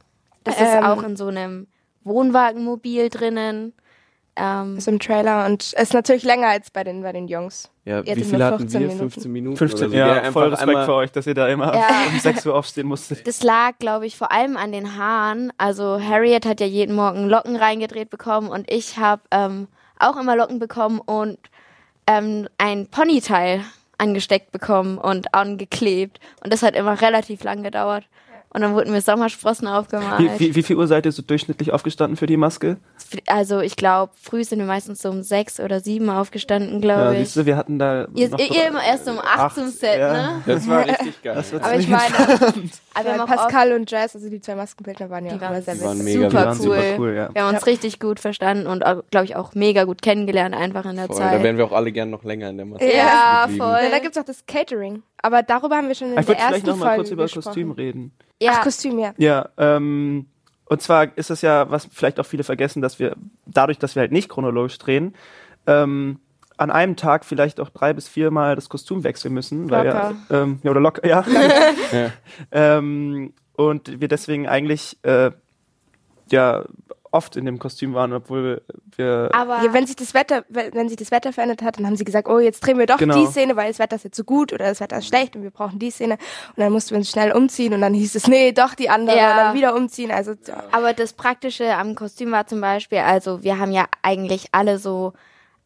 Das 0.43 0.59
Ähm, 0.59 0.65
ist 0.65 0.83
auch 0.83 1.03
in 1.03 1.15
so 1.15 1.27
einem 1.27 1.67
Wohnwagenmobil 2.03 3.09
drinnen. 3.09 3.73
Ähm, 4.35 4.77
Ist 4.77 4.87
im 4.87 4.97
Trailer 4.99 5.45
und 5.45 5.73
ist 5.73 5.93
natürlich 5.93 6.23
länger 6.23 6.47
als 6.47 6.71
bei 6.71 6.83
den, 6.83 7.03
bei 7.03 7.11
den 7.11 7.27
Jungs. 7.27 7.69
Ja, 7.85 7.99
Ihr 8.01 8.15
wie 8.15 8.23
viel 8.23 8.43
hatten 8.43 8.57
15 8.57 8.81
wir? 8.81 8.87
Minuten. 8.87 9.09
15 9.11 9.31
Minuten? 9.31 9.57
15, 9.57 9.79
oder 9.81 9.89
so. 9.91 9.95
ja, 9.95 10.23
Wir 10.23 10.31
voll 10.31 10.49
Respekt 10.49 10.85
für 10.85 10.93
euch, 10.95 11.11
dass 11.11 11.27
ihr 11.27 11.35
da 11.35 11.47
immer 11.49 11.71
Ja. 11.75 11.87
um 12.11 12.17
6 12.19 12.43
Uhr 12.47 12.55
aufstehen 12.55 12.87
musstet. 12.87 13.27
das 13.27 13.43
lag, 13.43 13.77
glaube 13.77 14.07
ich, 14.07 14.17
vor 14.17 14.31
allem 14.31 14.57
an 14.57 14.71
den 14.71 14.97
Haaren. 14.97 15.53
Also 15.59 16.01
Harriet 16.01 16.47
hat 16.47 16.59
ja 16.61 16.65
jeden 16.65 16.95
Morgen 16.95 17.29
Locken 17.29 17.55
reingedreht 17.57 18.09
bekommen 18.09 18.47
und 18.49 18.71
ich 18.71 18.97
habe 18.97 19.21
ähm, 19.29 19.67
auch 19.99 20.17
immer 20.17 20.35
Locken 20.35 20.57
bekommen 20.57 20.99
und 20.99 21.37
ähm, 22.07 22.47
ein 22.57 22.87
Ponyteil 22.87 23.63
angesteckt 24.03 24.51
bekommen 24.51 24.97
und 24.97 25.33
angeklebt. 25.33 26.19
Und 26.43 26.51
das 26.51 26.61
hat 26.61 26.75
immer 26.75 27.01
relativ 27.01 27.43
lang 27.43 27.63
gedauert. 27.63 28.05
Und 28.55 28.61
dann 28.61 28.75
wurden 28.75 28.91
mir 28.91 29.01
Sommersprossen 29.01 29.67
aufgemalt. 29.67 30.19
Wie, 30.19 30.39
wie, 30.39 30.55
wie 30.55 30.61
viel 30.63 30.75
Uhr 30.77 30.85
seid 30.87 31.07
ihr 31.07 31.11
so 31.11 31.23
durchschnittlich 31.23 31.73
aufgestanden 31.73 32.17
für 32.17 32.27
die 32.27 32.37
Maske? 32.37 32.77
Also 33.25 33.61
ich 33.61 33.75
glaube, 33.75 34.13
früh 34.21 34.43
sind 34.43 34.59
wir 34.59 34.67
meistens 34.67 35.01
so 35.01 35.09
um 35.09 35.23
sechs 35.23 35.59
oder 35.59 35.79
sieben 35.79 36.07
aufgestanden, 36.11 36.73
Ja, 36.75 36.79
glaube 36.79 37.13
ich. 37.15 37.19
siehst 37.29 37.37
du, 37.37 37.45
wir 37.47 37.57
hatten 37.57 37.79
da. 37.79 38.07
Ihr, 38.13 38.29
noch 38.29 38.37
ihr 38.37 38.67
immer 38.67 38.83
erst 38.83 39.09
um 39.09 39.17
acht 39.19 39.55
zum 39.55 39.69
Set, 39.69 39.97
ja. 39.97 40.13
ne? 40.13 40.41
Das 40.45 40.67
war 40.67 40.85
richtig 40.87 41.21
geil. 41.23 41.33
Das 41.35 41.51
war 41.51 41.63
Aber 41.63 41.79
ich 41.79 41.87
meine, 41.87 42.03
aber 42.93 43.25
Pascal 43.25 43.71
und 43.73 43.89
Jazz, 43.89 44.15
also 44.15 44.29
die 44.29 44.39
zwei 44.39 44.53
Maskenbildner, 44.55 45.09
waren 45.09 45.25
ja 45.25 45.31
Die 45.31 45.37
auch 45.37 45.41
waren- 45.41 45.53
immer 45.53 45.61
sehr 45.63 45.73
die 45.75 45.81
waren 45.81 46.03
mega 46.03 46.29
super, 46.29 46.29
Die 46.29 46.35
waren 46.35 46.57
cool. 46.59 46.63
super 46.65 46.95
cool, 46.99 47.13
ja. 47.15 47.29
Wir 47.33 47.43
haben 47.45 47.55
uns 47.55 47.65
richtig 47.65 47.99
gut 47.99 48.19
verstanden 48.19 48.67
und, 48.67 48.83
glaube 49.09 49.25
ich, 49.25 49.35
auch 49.35 49.55
mega 49.55 49.83
gut 49.85 50.01
kennengelernt 50.03 50.53
einfach 50.55 50.85
in 50.85 50.95
der 50.97 51.07
Voll, 51.07 51.15
Zeit. 51.17 51.39
da 51.39 51.43
wären 51.43 51.57
wir 51.57 51.65
auch 51.65 51.71
alle 51.71 51.91
gern 51.91 52.11
noch 52.11 52.23
länger 52.23 52.49
in 52.51 52.57
der 52.57 52.65
Maske 52.67 52.85
Ja, 52.95 53.47
voll. 53.49 53.79
Ja, 53.83 53.89
da 53.89 53.99
gibt's 53.99 54.17
auch 54.17 54.23
das 54.25 54.45
Catering. 54.45 55.01
Aber 55.25 55.41
darüber 55.41 55.77
haben 55.77 55.87
wir 55.87 55.95
schon 55.95 56.09
in 56.11 56.19
Ich 56.19 56.25
der 56.25 56.27
würde 56.27 56.41
vielleicht 56.41 56.53
ersten 56.67 56.69
noch 56.69 56.77
mal 56.77 56.85
Folge 56.85 56.97
kurz 57.01 57.11
über 57.11 57.23
gesprochen. 57.23 57.43
Kostüm 57.45 57.71
reden. 57.71 58.11
Ja, 58.43 58.51
Ach, 58.57 58.63
Kostüm, 58.63 58.99
ja. 58.99 59.13
Ja, 59.17 59.49
ähm, 59.57 60.27
und 60.65 60.81
zwar 60.81 61.15
ist 61.17 61.29
es 61.29 61.41
ja, 61.41 61.69
was 61.69 61.87
vielleicht 61.91 62.19
auch 62.19 62.25
viele 62.25 62.43
vergessen, 62.43 62.81
dass 62.81 62.99
wir 62.99 63.15
dadurch, 63.45 63.79
dass 63.79 63.95
wir 63.95 64.01
halt 64.01 64.11
nicht 64.11 64.29
chronologisch 64.29 64.77
drehen, 64.77 65.13
ähm, 65.67 66.19
an 66.57 66.71
einem 66.71 66.95
Tag 66.95 67.25
vielleicht 67.25 67.59
auch 67.59 67.69
drei 67.69 67.93
bis 67.93 68.07
viermal 68.07 68.55
das 68.55 68.69
Kostüm 68.69 69.03
wechseln 69.03 69.33
müssen. 69.33 69.69
Weil 69.69 69.87
Locker. 69.87 70.15
Ja, 70.29 70.41
ähm, 70.41 70.59
ja, 70.63 70.71
oder 70.71 70.79
locker, 70.79 71.07
ja. 71.07 71.25
Ja. 71.91 72.11
ähm, 72.51 73.33
und 73.55 73.99
wir 74.01 74.07
deswegen 74.07 74.47
eigentlich 74.47 74.97
äh, 75.03 75.31
ja 76.31 76.63
oft 77.13 77.35
in 77.35 77.45
dem 77.45 77.59
Kostüm 77.59 77.93
waren, 77.93 78.11
obwohl 78.13 78.61
wir 78.95 79.29
aber 79.33 79.63
Ja, 79.63 79.73
wenn 79.73 79.85
sich 79.85 79.95
das 79.95 80.13
Wetter, 80.13 80.43
wenn 80.49 80.89
sich 80.89 80.97
das 80.97 81.11
Wetter 81.11 81.31
verändert 81.31 81.61
hat, 81.61 81.77
dann 81.77 81.85
haben 81.85 81.95
sie 81.95 82.03
gesagt, 82.03 82.27
oh, 82.27 82.39
jetzt 82.39 82.59
drehen 82.65 82.77
wir 82.79 82.85
doch 82.85 82.97
Genau. 82.97 83.19
die 83.19 83.27
Szene, 83.27 83.55
weil 83.55 83.67
das 83.69 83.79
Wetter 83.79 83.95
ist 83.95 84.03
jetzt 84.03 84.17
so 84.17 84.23
gut 84.23 84.51
oder 84.51 84.65
das 84.65 84.79
Wetter 84.79 84.97
ist 84.97 85.07
schlecht 85.07 85.35
und 85.35 85.43
wir 85.43 85.51
brauchen 85.51 85.79
die 85.79 85.91
Szene. 85.91 86.15
Und 86.55 86.57
dann 86.57 86.71
mussten 86.73 86.91
wir 86.91 86.97
uns 86.97 87.09
schnell 87.11 87.31
umziehen 87.31 87.73
und 87.73 87.81
dann 87.81 87.93
hieß 87.93 88.15
es, 88.15 88.27
nee, 88.27 88.51
doch 88.51 88.73
die 88.73 88.89
andere, 88.89 89.17
Ja. 89.17 89.31
und 89.31 89.37
dann 89.37 89.55
wieder 89.55 89.75
umziehen. 89.75 90.11
Also 90.11 90.31
ja. 90.47 90.63
Aber 90.71 90.93
das 90.93 91.13
Praktische 91.13 91.75
am 91.75 91.95
Kostüm 91.95 92.31
war 92.31 92.47
zum 92.47 92.59
Beispiel, 92.61 92.99
also 92.99 93.43
wir 93.43 93.59
haben 93.59 93.71
ja 93.71 93.85
eigentlich 94.01 94.47
alle 94.51 94.79
so 94.79 95.13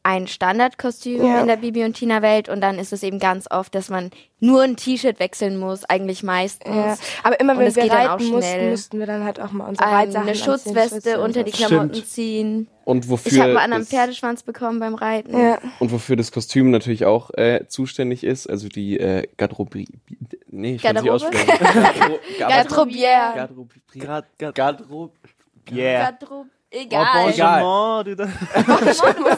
ein 0.08 0.28
Standardkostüm 0.28 1.22
Ja. 1.26 1.42
in 1.42 1.48
der 1.48 1.58
Bibi 1.58 1.84
und 1.84 1.94
Tina 1.94 2.22
Welt 2.22 2.48
und 2.48 2.62
dann 2.62 2.80
ist 2.80 2.94
es 2.94 3.04
eben 3.04 3.20
ganz 3.20 3.46
oft, 3.52 3.76
dass 3.76 3.90
man 3.90 4.10
nur 4.40 4.62
ein 4.62 4.78
T-Shirt 4.78 5.20
wechseln 5.20 5.58
muss, 5.60 5.84
eigentlich 5.84 6.24
meistens. 6.24 6.74
ja. 6.74 6.98
Aber 7.24 7.40
immer 7.42 7.58
wenn 7.58 7.68
es 7.68 7.76
wir 7.76 7.84
geht 7.84 7.92
dann 7.92 8.08
auch 8.08 8.12
reiten 8.14 8.28
mussten, 8.28 8.52
schnell. 8.54 8.70
mussten 8.72 9.00
wir 9.00 9.06
dann 9.06 9.24
halt 9.26 9.42
auch 9.42 9.52
mal 9.52 9.66
unsere 9.68 9.86
Ähm, 9.90 9.94
Reitsachen 9.96 10.28
eine 10.28 10.38
Schutzweste 10.38 11.20
unter 11.20 11.44
die. 11.44 11.52
Klamotten 11.52 11.94
Stimmt. 11.94 12.08
ziehen. 12.08 12.68
Und 12.86 13.10
wofür, 13.10 13.32
Ich 13.34 13.40
habe 13.42 13.54
mal 13.54 13.64
an 13.66 13.74
einem 13.74 13.82
das, 13.82 13.90
Pferdeschwanz 13.90 14.44
bekommen 14.44 14.80
beim 14.80 14.96
Reiten. 14.96 15.38
Ja. 15.38 15.58
und 15.80 15.92
wofür 15.92 16.16
das 16.16 16.32
Kostüm 16.32 16.72
natürlich 16.72 17.04
auch 17.06 17.32
äh, 17.34 17.66
zuständig 17.68 18.24
ist, 18.24 18.48
also 18.50 18.70
die 18.70 18.98
äh, 18.98 19.24
Garderobe. 19.36 19.84
Nee, 20.50 20.76
ich 20.76 20.82
kann 20.84 20.96
es 20.96 21.04
nicht 21.04 21.12
Garderobe? 21.12 21.38
aussprechen. 21.38 22.16
Garderobière. 22.40 23.36
Garderobe. 23.36 23.74
Grad, 24.00 24.26
grad, 24.40 24.84
Garderobe. 26.90 27.26
Oh, 27.26 27.30
Egal. 27.30 28.08
Egal. 28.08 28.28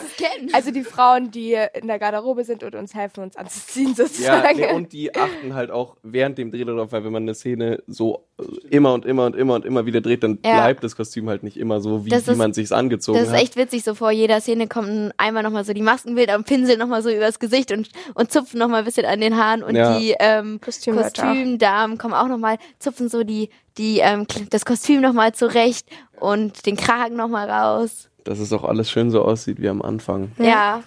Also 0.52 0.70
die 0.70 0.82
Frauen, 0.84 1.30
die 1.30 1.56
in 1.74 1.86
der 1.86 1.98
Garderobe 1.98 2.44
sind 2.44 2.62
und 2.62 2.74
uns 2.74 2.94
helfen, 2.94 3.22
uns 3.22 3.36
anzuziehen 3.36 3.88
Ja, 3.90 3.94
sozusagen. 3.94 4.58
nee, 4.58 4.72
und 4.72 4.92
die 4.92 5.14
achten 5.14 5.54
halt 5.54 5.70
auch 5.70 5.96
während 6.02 6.38
dem 6.38 6.50
Dreh 6.50 6.64
darauf, 6.64 6.92
weil 6.92 7.04
wenn 7.04 7.12
man 7.12 7.22
eine 7.22 7.34
Szene 7.34 7.82
so 7.86 8.26
äh, 8.38 8.44
immer 8.68 8.92
und 8.94 9.04
immer 9.06 9.26
und 9.26 9.36
immer 9.36 9.54
und 9.54 9.64
immer 9.64 9.86
wieder 9.86 10.00
dreht, 10.00 10.22
dann 10.22 10.38
Ja. 10.44 10.52
bleibt 10.60 10.84
das 10.84 10.96
Kostüm 10.96 11.28
halt 11.28 11.42
nicht 11.42 11.56
immer 11.56 11.80
so, 11.80 12.04
wie, 12.04 12.10
Das 12.10 12.26
wie 12.26 12.32
ist- 12.32 12.38
man 12.38 12.52
sich's 12.52 12.72
angezogen 12.72 13.18
Das 13.18 13.28
ist 13.28 13.34
hat. 13.34 13.42
echt 13.42 13.56
witzig, 13.56 13.84
so 13.84 13.94
vor 13.94 14.10
jeder 14.10 14.40
Szene 14.40 14.66
kommen 14.68 15.12
einmal 15.16 15.42
nochmal 15.42 15.64
so 15.64 15.72
die 15.72 15.82
Maskenbilder 15.82 16.36
und 16.36 16.46
pinseln 16.46 16.78
nochmal 16.78 17.02
so 17.02 17.10
übers 17.10 17.38
Gesicht 17.38 17.72
und, 17.72 17.88
und 18.14 18.30
zupfen 18.32 18.58
nochmal 18.58 18.80
ein 18.80 18.84
bisschen 18.84 19.06
an 19.06 19.20
den 19.20 19.36
Haaren 19.36 19.62
und 19.62 19.76
Ja. 19.76 19.98
die 19.98 20.14
ähm, 20.18 20.60
Kostümleute 20.60 21.20
Kostümdamen 21.22 21.96
kommen 21.98 22.14
auch 22.14 22.28
nochmal, 22.28 22.58
zupfen 22.78 23.08
so 23.08 23.24
die, 23.24 23.50
die 23.78 23.98
ähm, 24.00 24.26
das 24.50 24.64
Kostüm 24.64 25.00
nochmal 25.00 25.32
zurecht 25.32 25.86
und 26.20 26.66
den 26.66 26.76
Kragen 26.76 27.16
nochmal 27.16 27.50
raus. 27.50 28.08
Dass 28.24 28.38
es 28.38 28.52
auch 28.52 28.64
alles 28.64 28.90
schön 28.90 29.10
so 29.10 29.22
aussieht 29.22 29.60
wie 29.60 29.68
am 29.68 29.82
Anfang. 29.82 30.32
Ja, 30.38 30.82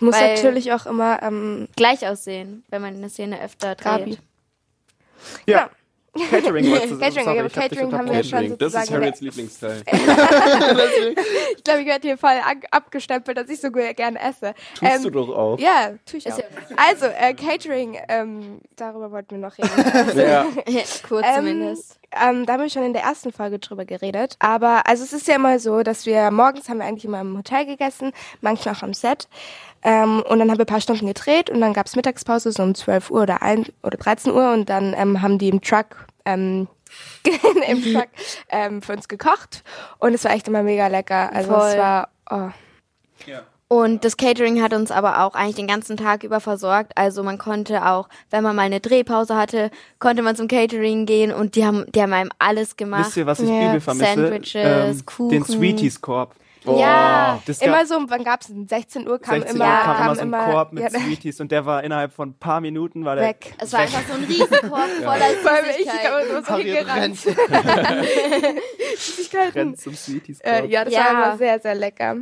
Muss 0.00 0.20
natürlich 0.20 0.72
auch 0.72 0.86
immer 0.86 1.22
ähm, 1.22 1.68
gleich 1.76 2.06
aussehen, 2.06 2.64
wenn 2.70 2.82
man 2.82 2.94
eine 2.94 3.08
Szene 3.08 3.40
öfter 3.40 3.76
Gabi. 3.76 4.04
dreht. 4.04 4.18
Ja. 5.46 5.70
Catering 6.30 6.70
wolltest 6.70 6.92
du 6.92 6.98
Catering, 6.98 7.24
sorry, 7.24 7.40
aber 7.40 7.48
Catering 7.48 7.92
haben 7.92 8.08
wir 8.08 8.16
ja 8.16 8.24
schon 8.24 8.58
Das 8.58 8.74
ist 8.74 8.90
Harriets 8.90 9.20
Lieblingsteil. 9.20 9.82
Ich 11.56 11.64
glaube, 11.64 11.80
ich 11.80 11.86
werde 11.86 12.08
hier 12.08 12.18
voll 12.18 12.30
ab 12.30 12.56
abgestempelt, 12.70 13.36
dass 13.38 13.48
ich 13.48 13.60
so 13.60 13.70
gerne 13.70 14.20
esse. 14.20 14.54
Tust 14.78 14.92
Ähm, 14.92 15.02
du 15.04 15.10
doch 15.10 15.28
auch. 15.28 15.58
Ja, 15.58 15.92
tue 16.04 16.18
ich 16.18 16.30
auch. 16.30 16.38
Also, 16.76 17.06
äh, 17.06 17.34
Catering, 17.34 17.98
ähm, 18.08 18.60
darüber 18.76 19.10
wollten 19.12 19.30
wir 19.32 19.38
noch 19.38 19.56
reden. 19.56 19.70
Ja. 20.16 20.46
Kurz 21.08 21.24
Ähm, 21.26 21.36
zumindest. 21.36 21.98
Ähm, 22.12 22.44
da 22.44 22.54
haben 22.54 22.62
wir 22.62 22.68
schon 22.68 22.84
in 22.84 22.92
der 22.92 23.02
ersten 23.02 23.32
Folge 23.32 23.58
drüber 23.58 23.84
geredet. 23.84 24.36
Aber 24.38 24.86
also 24.86 25.02
es 25.04 25.12
ist 25.12 25.28
ja 25.28 25.36
immer 25.36 25.58
so, 25.58 25.82
dass 25.82 26.04
wir 26.04 26.30
morgens 26.30 26.68
haben 26.68 26.78
wir 26.78 26.84
eigentlich 26.84 27.04
immer 27.06 27.20
im 27.20 27.38
Hotel 27.38 27.64
gegessen, 27.64 28.12
manchmal 28.40 28.74
auch 28.74 28.82
am 28.82 28.92
Set. 28.92 29.28
Ähm, 29.82 30.22
und 30.28 30.38
dann 30.38 30.50
haben 30.50 30.58
wir 30.58 30.64
ein 30.64 30.66
paar 30.66 30.80
Stunden 30.80 31.06
gedreht 31.06 31.50
und 31.50 31.60
dann 31.60 31.72
gab's 31.72 31.96
Mittagspause 31.96 32.52
so 32.52 32.62
um 32.62 32.74
12 32.74 33.10
Uhr 33.10 33.22
oder, 33.22 33.42
ein, 33.42 33.66
oder 33.82 33.98
13 33.98 34.32
Uhr 34.32 34.52
und 34.52 34.68
dann 34.68 34.94
ähm, 34.96 35.22
haben 35.22 35.38
die 35.38 35.48
im 35.48 35.60
Truck 35.60 36.06
ähm, 36.24 36.68
im 37.68 37.82
Truck 37.82 38.08
ähm, 38.48 38.82
für 38.82 38.92
uns 38.92 39.08
gekocht 39.08 39.64
und 39.98 40.14
es 40.14 40.24
war 40.24 40.32
echt 40.32 40.46
immer 40.48 40.62
mega 40.62 40.86
lecker. 40.88 41.32
Also 41.32 41.54
es 41.54 41.72
Voll. 41.72 41.78
war 41.78 42.08
oh, 42.30 42.50
Und 43.68 44.04
das 44.04 44.18
Catering 44.18 44.62
hat 44.62 44.74
uns 44.74 44.90
aber 44.90 45.24
auch 45.24 45.34
eigentlich 45.34 45.56
den 45.56 45.66
ganzen 45.66 45.96
Tag 45.96 46.24
über 46.24 46.40
versorgt. 46.40 46.92
Also 46.94 47.22
man 47.22 47.38
konnte 47.38 47.86
auch, 47.86 48.08
wenn 48.30 48.42
man 48.42 48.54
mal 48.54 48.62
eine 48.62 48.80
Drehpause 48.80 49.34
hatte, 49.34 49.70
konnte 49.98 50.22
man 50.22 50.36
zum 50.36 50.46
Catering 50.46 51.06
gehen 51.06 51.32
und 51.32 51.56
die 51.56 51.64
haben, 51.64 51.86
die 51.92 52.02
haben 52.02 52.12
einem 52.12 52.30
alles 52.38 52.76
gemacht. 52.76 53.06
Wisst 53.06 53.16
ihr, 53.16 53.26
was 53.26 53.40
ich 53.40 53.48
Ja. 53.48 53.70
übel 53.70 53.80
vermisse? 53.80 54.14
Sandwiches, 54.14 55.06
Kuchen. 55.06 55.30
Den 55.30 55.44
Sweeties-Korb. 56.62 56.78
Ja, 56.80 57.42
Das 57.46 57.58
gab- 57.60 57.68
immer 57.68 57.86
so, 57.86 58.04
wann 58.08 58.24
gab's 58.24 58.46
denn? 58.46 58.66
16 58.68 59.08
Uhr 59.08 59.18
kam 59.20 59.36
16 59.40 59.56
immer, 59.56 59.64
Uhr 59.66 59.70
kam 59.70 59.84
kam 59.96 60.04
immer 60.06 60.14
so 60.14 60.20
ein 60.20 60.26
immer 60.28 60.44
Korb 60.44 60.72
mit 60.72 60.82
ja, 60.84 60.90
Sweeties 60.90 61.40
und 61.40 61.52
der 61.52 61.66
war 61.66 61.82
innerhalb 61.84 62.12
von 62.12 62.30
ein 62.30 62.38
paar 62.38 62.60
Minuten 62.60 63.04
war 63.04 63.16
der 63.16 63.28
weg. 63.28 63.54
es 63.58 63.72
war 63.72 63.80
einfach 63.80 64.02
so 64.08 64.14
ein 64.14 64.24
Riesenkorb 64.24 64.70
voller 65.02 65.24
Vor 65.42 65.50
allem 65.50 65.64
ich 65.70 65.76
Süßigkeiten. 65.76 66.36
habe 66.36 66.44
so 66.46 66.56
hingerannt. 66.56 67.18
Süßigkeiten. 68.96 69.52
rennt 69.52 69.80
zum 69.80 69.94
Sweeties-Korb. 69.94 70.52
Äh, 70.64 70.66
ja, 70.66 70.84
das 70.84 70.94
Ja. 70.94 71.04
war 71.04 71.10
immer 71.10 71.36
sehr, 71.38 71.58
sehr 71.60 71.74
lecker. 71.74 72.16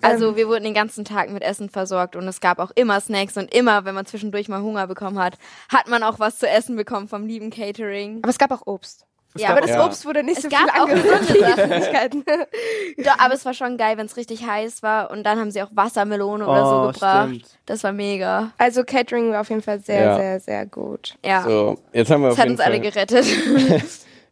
Also 0.00 0.36
wir 0.36 0.48
wurden 0.48 0.64
den 0.64 0.74
ganzen 0.74 1.04
Tag 1.04 1.30
mit 1.30 1.42
Essen 1.42 1.68
versorgt 1.68 2.16
und 2.16 2.26
es 2.26 2.40
gab 2.40 2.58
auch 2.58 2.72
immer 2.74 3.00
Snacks 3.00 3.36
und 3.36 3.54
immer, 3.54 3.84
wenn 3.84 3.94
man 3.94 4.04
zwischendurch 4.06 4.48
mal 4.48 4.60
Hunger 4.60 4.86
bekommen 4.88 5.18
hat, 5.18 5.38
hat 5.72 5.86
man 5.88 6.02
auch 6.02 6.18
was 6.18 6.38
zu 6.38 6.48
essen 6.48 6.74
bekommen 6.76 7.06
vom 7.08 7.24
lieben 7.26 7.50
Catering. 7.50 8.18
Aber 8.22 8.30
es 8.30 8.38
gab 8.38 8.50
auch 8.50 8.66
Obst. 8.66 9.06
Ja, 9.36 9.50
aber 9.50 9.60
das 9.62 9.70
Ja. 9.70 9.84
Obst 9.86 10.04
wurde 10.04 10.22
nicht 10.22 10.38
Es 10.38 10.42
so 10.44 10.48
gab 10.50 10.70
viel 10.72 10.80
auch 10.82 10.86
gesunde 10.88 11.40
Sachen. 11.80 12.24
Doch, 13.04 13.18
aber 13.18 13.34
es 13.34 13.44
war 13.44 13.54
schon 13.54 13.76
geil, 13.76 13.96
wenn 13.96 14.06
es 14.06 14.16
richtig 14.16 14.46
heiß 14.46 14.82
war 14.82 15.10
und 15.10 15.24
dann 15.24 15.38
haben 15.38 15.50
sie 15.50 15.62
auch 15.62 15.70
Wassermelone 15.74 16.46
oder 16.46 16.64
so 16.66 16.74
Oh, 16.88 16.92
gebracht. 16.92 17.28
stimmt. 17.28 17.46
Das 17.66 17.82
war 17.84 17.92
mega. 17.92 18.52
Also 18.58 18.84
Catering 18.84 19.30
war 19.32 19.40
auf 19.40 19.48
jeden 19.48 19.62
Fall 19.62 19.80
sehr, 19.80 20.02
Ja. 20.02 20.16
sehr, 20.16 20.40
sehr 20.40 20.66
gut. 20.66 21.14
Ja, 21.24 21.42
So, 21.42 21.78
jetzt 21.92 22.10
haben 22.10 22.22
wir 22.22 22.28
das 22.28 22.34
auf 22.34 22.38
hat 22.40 22.44
jeden 22.46 22.58
uns 22.58 22.60
alle 22.60 22.74
Fall 22.76 22.90
gerettet. 22.90 23.26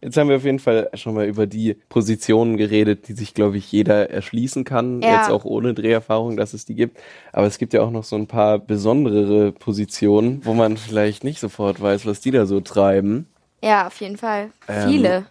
Jetzt 0.03 0.17
haben 0.17 0.31
wir 0.31 0.37
auf 0.37 0.45
jeden 0.45 0.61
Fall 0.61 0.89
schon 0.95 1.13
mal 1.15 1.27
über 1.27 1.47
die 1.47 1.75
Positionen 1.91 2.57
geredet, 2.57 3.09
die 3.09 3.13
sich, 3.13 3.35
glaube 3.35 3.59
ich, 3.59 3.71
jeder 3.71 4.09
erschließen 4.09 4.65
kann. 4.65 5.03
Ja. 5.03 5.19
Jetzt 5.19 5.31
auch 5.31 5.45
ohne 5.45 5.75
Dreherfahrung, 5.75 6.39
dass 6.39 6.55
es 6.55 6.65
die 6.65 6.75
gibt. 6.75 6.99
Aber 7.35 7.47
es 7.47 7.59
gibt 7.59 7.75
ja 7.75 7.83
auch 7.83 7.91
noch 7.91 8.05
so 8.05 8.17
ein 8.17 8.27
paar 8.27 8.59
besonderere 8.59 9.53
Positionen, 9.53 10.41
wo 10.47 10.55
man 10.55 10.79
vielleicht 10.79 11.23
nicht 11.23 11.39
sofort 11.39 11.83
weiß, 11.83 12.07
was 12.07 12.21
die 12.23 12.31
da 12.31 12.47
so 12.47 12.61
treiben. 12.61 13.29
Ja, 13.63 13.87
auf 13.87 14.01
jeden 14.01 14.17
Fall. 14.17 14.51
Ähm, 14.69 14.89
Viele. 14.89 15.27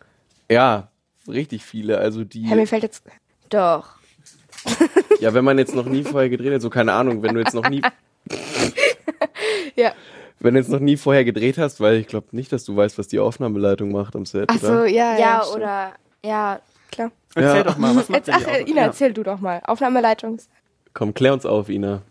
Ja, 0.50 0.88
richtig 1.28 1.64
viele. 1.64 1.98
Also 1.98 2.24
die. 2.24 2.44
Hey, 2.44 2.56
mir 2.56 2.68
fällt 2.68 2.84
jetzt. 2.84 3.04
Doch. 3.50 3.96
Ja, 5.20 5.34
wenn 5.34 5.44
man 5.46 5.58
jetzt 5.58 5.74
noch 5.76 5.86
nie 5.86 6.04
vorher 6.04 6.30
gedreht 6.30 6.54
hat, 6.54 6.62
so 6.62 6.70
keine 6.70 6.94
Ahnung, 6.94 7.22
wenn 7.24 7.34
du 7.34 7.40
jetzt 7.40 7.54
noch 7.54 7.68
nie, 7.70 7.82
Ja. 9.76 9.94
wenn 10.40 10.54
du 10.54 10.60
jetzt 10.60 10.70
noch 10.70 10.80
nie 10.80 10.98
vorher 10.98 11.24
gedreht 11.26 11.58
hast, 11.58 11.80
weil 11.80 11.96
ich 11.98 12.08
glaube 12.08 12.28
nicht, 12.32 12.52
dass 12.52 12.64
du 12.66 12.76
weißt, 12.76 12.98
was 12.98 13.08
die 13.08 13.20
Aufnahmeleitung 13.20 13.92
macht 13.92 14.16
am 14.16 14.26
Set. 14.26 14.50
Ach 14.52 14.60
so, 14.60 14.68
oder? 14.68 14.88
ja. 14.88 15.18
Ja, 15.18 15.42
stimmt. 15.44 15.56
oder 15.58 15.94
ja, 16.24 16.60
Klar. 16.92 17.12
Erzähl 17.36 17.58
Ja. 17.58 17.64
doch 17.64 17.78
mal, 17.78 17.96
was 17.96 18.10
macht 18.10 18.28
Jetzt, 18.28 18.42
denn 18.46 18.48
ach, 18.64 18.68
Ina, 18.68 18.82
Ja. 18.82 18.88
erzähl 18.88 19.14
du 19.14 19.24
doch 19.24 19.40
mal. 19.40 19.62
Aufnahmeleitung. 19.66 20.40
Komm, 20.94 21.14
klär 21.14 21.34
uns 21.34 21.46
auf, 21.46 21.70
Ina. 21.70 22.02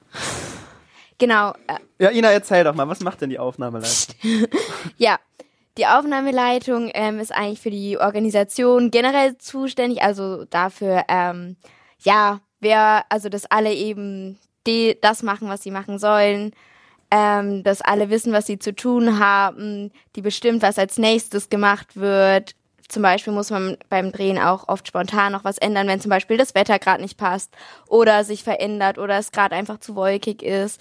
genau. 1.19 1.53
Äh, 1.67 1.79
Ja, 2.05 2.11
Ina, 2.11 2.31
erzähl 2.31 2.63
doch 2.65 2.75
mal, 2.75 2.89
was 2.89 3.01
macht 3.01 3.21
denn 3.21 3.31
die 3.31 3.39
Aufnahmeleitung? 3.39 4.15
Ja, 4.97 5.19
die 5.79 5.87
Aufnahmeleitung 5.87 6.91
ähm, 6.93 7.21
ist 7.21 7.33
eigentlich 7.33 7.61
für 7.61 7.71
die 7.71 7.99
Organisation 7.99 8.91
generell 8.91 9.39
zuständig, 9.39 10.03
also 10.03 10.45
dafür, 10.45 11.05
ähm, 11.09 11.57
ja, 12.01 12.41
wer, 12.61 13.05
also 13.09 13.29
dass 13.29 13.47
alle 13.47 13.73
eben 13.73 14.39
die, 14.67 14.99
das 15.01 15.23
machen, 15.23 15.49
was 15.49 15.63
sie 15.63 15.71
machen 15.71 15.99
sollen, 15.99 16.53
ähm, 17.11 17.63
dass 17.63 17.81
alle 17.81 18.11
wissen, 18.11 18.33
was 18.33 18.47
sie 18.47 18.59
zu 18.59 18.75
tun 18.75 19.19
haben, 19.21 19.93
die 20.17 20.21
bestimmt, 20.21 20.63
was 20.63 20.79
als 20.79 20.99
nächstes 20.99 21.49
gemacht 21.49 21.97
wird. 21.97 22.55
Zum 22.89 23.03
Beispiel 23.03 23.35
muss 23.35 23.51
man 23.51 23.77
beim 23.91 24.13
Drehen 24.13 24.39
auch 24.39 24.67
oft 24.67 24.89
spontan 24.89 25.33
noch 25.33 25.45
was 25.45 25.59
ändern, 25.59 25.89
wenn 25.89 26.01
zum 26.01 26.09
Beispiel 26.09 26.39
das 26.39 26.55
Wetter 26.55 26.79
gerade 26.79 27.03
nicht 27.03 27.19
passt 27.19 27.55
oder 27.87 28.25
sich 28.25 28.43
verändert 28.43 28.97
oder 28.97 29.19
es 29.19 29.31
gerade 29.31 29.55
einfach 29.55 29.79
zu 29.79 29.95
wolkig 29.95 30.43
ist. 30.43 30.81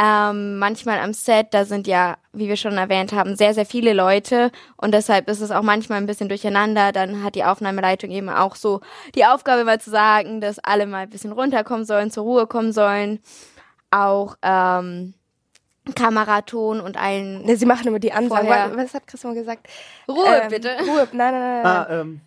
Ähm, 0.00 0.58
manchmal 0.58 1.00
am 1.00 1.12
Set, 1.12 1.48
da 1.50 1.64
sind 1.64 1.88
ja, 1.88 2.16
wie 2.32 2.46
wir 2.46 2.56
schon 2.56 2.78
erwähnt 2.78 3.12
haben, 3.12 3.34
sehr, 3.34 3.54
sehr 3.54 3.66
viele 3.66 3.92
Leute 3.92 4.52
und 4.76 4.94
deshalb 4.94 5.28
ist 5.28 5.40
es 5.40 5.50
auch 5.50 5.62
manchmal 5.62 5.98
ein 5.98 6.06
bisschen 6.06 6.28
durcheinander. 6.28 6.92
Dann 6.92 7.24
hat 7.24 7.34
die 7.34 7.42
Aufnahmeleitung 7.42 8.12
eben 8.12 8.28
auch 8.28 8.54
so 8.54 8.80
die 9.16 9.24
Aufgabe 9.26 9.64
mal 9.64 9.80
zu 9.80 9.90
sagen, 9.90 10.40
dass 10.40 10.60
alle 10.60 10.86
mal 10.86 11.02
ein 11.02 11.10
bisschen 11.10 11.32
runterkommen 11.32 11.84
sollen, 11.84 12.12
zur 12.12 12.22
Ruhe 12.22 12.46
kommen 12.46 12.72
sollen. 12.72 13.18
Auch 13.90 14.36
ähm, 14.42 15.14
Kameraton 15.94 16.80
und 16.80 16.96
allen 16.96 17.42
Ne, 17.44 17.56
sie 17.56 17.66
machen 17.66 17.86
immer 17.88 17.98
die 17.98 18.12
Ansage. 18.12 18.48
Was 18.76 18.94
hat 18.94 19.06
Christian 19.06 19.34
gesagt? 19.34 19.66
Ruhe 20.08 20.26
Ähm, 20.42 20.48
bitte. 20.50 20.76
Ruhe, 20.86 21.08
nein, 21.12 21.32
nein, 21.32 21.32
nein. 21.32 21.62
nein. 21.62 21.66
Ah, 21.66 21.86
ähm, 22.00 22.20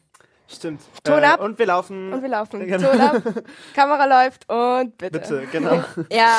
stimmt. 0.48 0.82
Ton 1.04 1.22
äh, 1.24 1.26
ab. 1.26 1.40
Und 1.42 1.58
wir 1.60 1.66
laufen. 1.66 2.14
Und 2.14 2.22
wir 2.22 2.30
laufen. 2.30 2.66
Genau. 2.68 2.92
Ton 2.92 3.02
ab, 3.02 3.22
Kamera 3.76 4.06
läuft 4.24 4.50
und 4.50 4.98
bitte. 4.98 5.20
Bitte, 5.20 5.48
genau. 5.52 5.84
Ja, 6.12 6.38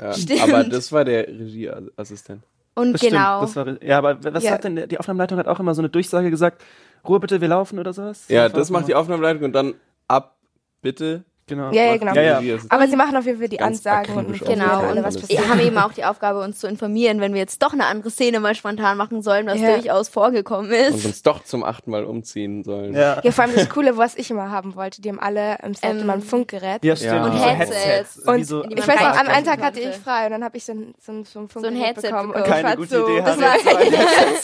Ja, 0.00 0.12
Stimmt. 0.14 0.42
aber 0.42 0.64
das 0.64 0.92
war 0.92 1.04
der 1.04 1.26
Regieassistent. 1.28 2.42
und 2.74 2.92
Das 2.92 3.00
genau. 3.00 3.46
Stimmt, 3.46 3.56
das 3.68 3.80
war, 3.80 3.82
ja, 3.88 3.98
aber 3.98 4.22
was 4.24 4.42
Ja. 4.44 4.50
sagt 4.52 4.64
denn, 4.64 4.88
die 4.88 4.98
Aufnahmeleitung 4.98 5.38
hat 5.38 5.48
auch 5.48 5.60
immer 5.60 5.74
so 5.74 5.80
eine 5.82 5.88
Durchsage 5.88 6.30
gesagt, 6.30 6.62
Ruhe 7.08 7.18
bitte, 7.20 7.40
wir 7.40 7.48
laufen 7.48 7.78
oder 7.78 7.92
sowas? 7.92 8.24
Ja, 8.28 8.48
das 8.48 8.70
macht 8.70 8.86
die 8.88 8.94
Aufnahmeleitung 8.94 9.44
und 9.44 9.52
dann 9.52 9.74
ab, 10.08 10.36
bitte. 10.82 11.24
Genau. 11.46 11.70
Ja, 11.72 11.84
ja, 11.84 11.96
genau. 11.96 12.14
Ja, 12.14 12.40
ja. 12.40 12.56
Aber 12.68 12.86
sie 12.88 12.96
machen 12.96 13.16
auf 13.16 13.26
jeden 13.26 13.38
Fall 13.38 13.48
die 13.48 13.56
Ganz 13.56 13.78
Ansagen 13.78 14.16
und 14.16 14.38
Genau, 14.40 14.80
und 14.90 14.96
was 14.96 15.16
alles. 15.16 15.28
wir 15.28 15.36
passiert. 15.36 15.48
haben 15.48 15.60
eben 15.60 15.76
auch 15.78 15.92
die 15.92 16.04
Aufgabe, 16.04 16.40
uns 16.40 16.58
zu 16.60 16.66
informieren, 16.68 17.20
wenn 17.20 17.34
wir 17.34 17.40
jetzt 17.40 17.62
doch 17.62 17.72
eine 17.72 17.86
andere 17.86 18.10
Szene 18.10 18.38
mal 18.40 18.54
spontan 18.54 18.96
machen 18.96 19.22
sollen, 19.22 19.46
was 19.46 19.60
Ja. 19.60 19.74
durchaus 19.74 20.08
vorgekommen 20.08 20.70
Und 20.70 20.76
ist. 20.96 21.04
uns 21.04 21.22
doch 21.22 21.42
zum 21.44 21.64
achten 21.64 21.90
Mal 21.90 22.04
umziehen 22.04 22.62
sollen. 22.64 22.94
Ja. 22.94 23.20
Ja, 23.22 23.30
vor 23.32 23.44
allem 23.44 23.54
das 23.54 23.68
Coole, 23.68 23.96
was 23.96 24.16
ich 24.16 24.30
immer 24.30 24.50
haben 24.50 24.74
wollte. 24.76 25.02
Die 25.02 25.08
haben 25.08 25.18
alle 25.20 25.58
im 25.62 25.74
Set 25.74 25.84
Ähm, 25.90 26.00
immer 26.00 26.12
ein 26.14 26.22
Funkgerät. 26.22 26.84
Ja, 26.84 26.94
stimmt. 26.96 27.12
Ja. 27.12 27.24
Und 27.24 27.32
so 27.32 27.44
Headsets. 27.44 28.18
Und 28.20 28.44
so 28.46 28.64
ich 28.64 28.76
weiß 28.78 28.86
noch, 28.86 28.94
an 28.94 29.26
einsprechen 29.26 29.28
einem 29.32 29.44
Tag 29.46 29.62
hatte 29.62 29.80
ich 29.80 29.96
frei 29.96 30.26
und 30.26 30.30
dann 30.32 30.44
habe 30.44 30.56
ich 30.56 30.64
so 30.64 30.72
ein, 30.72 30.94
so 30.98 31.12
ein, 31.12 31.24
so 31.24 31.40
ein, 31.40 31.48
Funkgerät 31.48 31.74
Headset 31.96 32.02
bekommen. 32.10 32.32
bekommen. 32.32 32.44
Und 32.44 32.56
ich 32.56 32.62
keine 32.62 32.76
gute 32.76 32.88
so, 32.88 33.08
Idee, 33.08 33.22
das 33.24 33.40
war, 33.40 33.58
so 33.58 33.68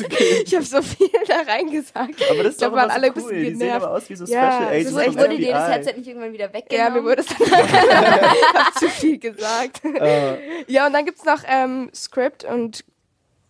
ein 0.05 0.11
ich 0.45 0.55
habe 0.55 0.65
so 0.65 0.83
viel 0.83 1.09
da 1.29 1.53
reingesagt. 1.53 2.31
Aber 2.31 2.43
das 2.43 2.53
ist 2.55 2.63
Da 2.63 2.67
doch 2.69 2.75
waren 2.77 2.85
immer 2.87 2.95
alle 2.95 3.07
so 3.07 3.13
ein 3.13 3.15
bisschen 3.15 3.31
cool. 3.31 3.45
Die 3.45 3.55
sehen 3.55 3.73
aber 3.73 3.91
aus 3.93 4.11
wie 4.11 4.17
so 4.17 4.25
Ja, 4.25 4.29
Special 4.29 4.61
das 4.61 4.69
Agents 4.71 4.91
Vielleicht 4.93 5.19
wurde 5.19 5.37
dir 5.39 5.53
das. 5.53 5.69
Headset 5.71 5.93
nicht 5.97 6.09
irgendwann 6.09 6.33
wieder 6.33 6.53
Ja, 6.89 6.95
mir 6.95 7.05
wurde 7.05 7.21
es 7.21 7.27
dann 7.27 7.37
ich 7.49 8.55
hab 8.55 8.75
zu 8.75 8.89
viel 8.89 9.19
gesagt. 9.19 9.85
Äh, 9.85 10.63
Ja, 10.67 10.87
und 10.87 10.93
dann 10.93 11.05
gibt's 11.05 11.25
noch 11.25 11.43
ähm, 11.47 11.91
Script 11.95 12.45
und 12.45 12.85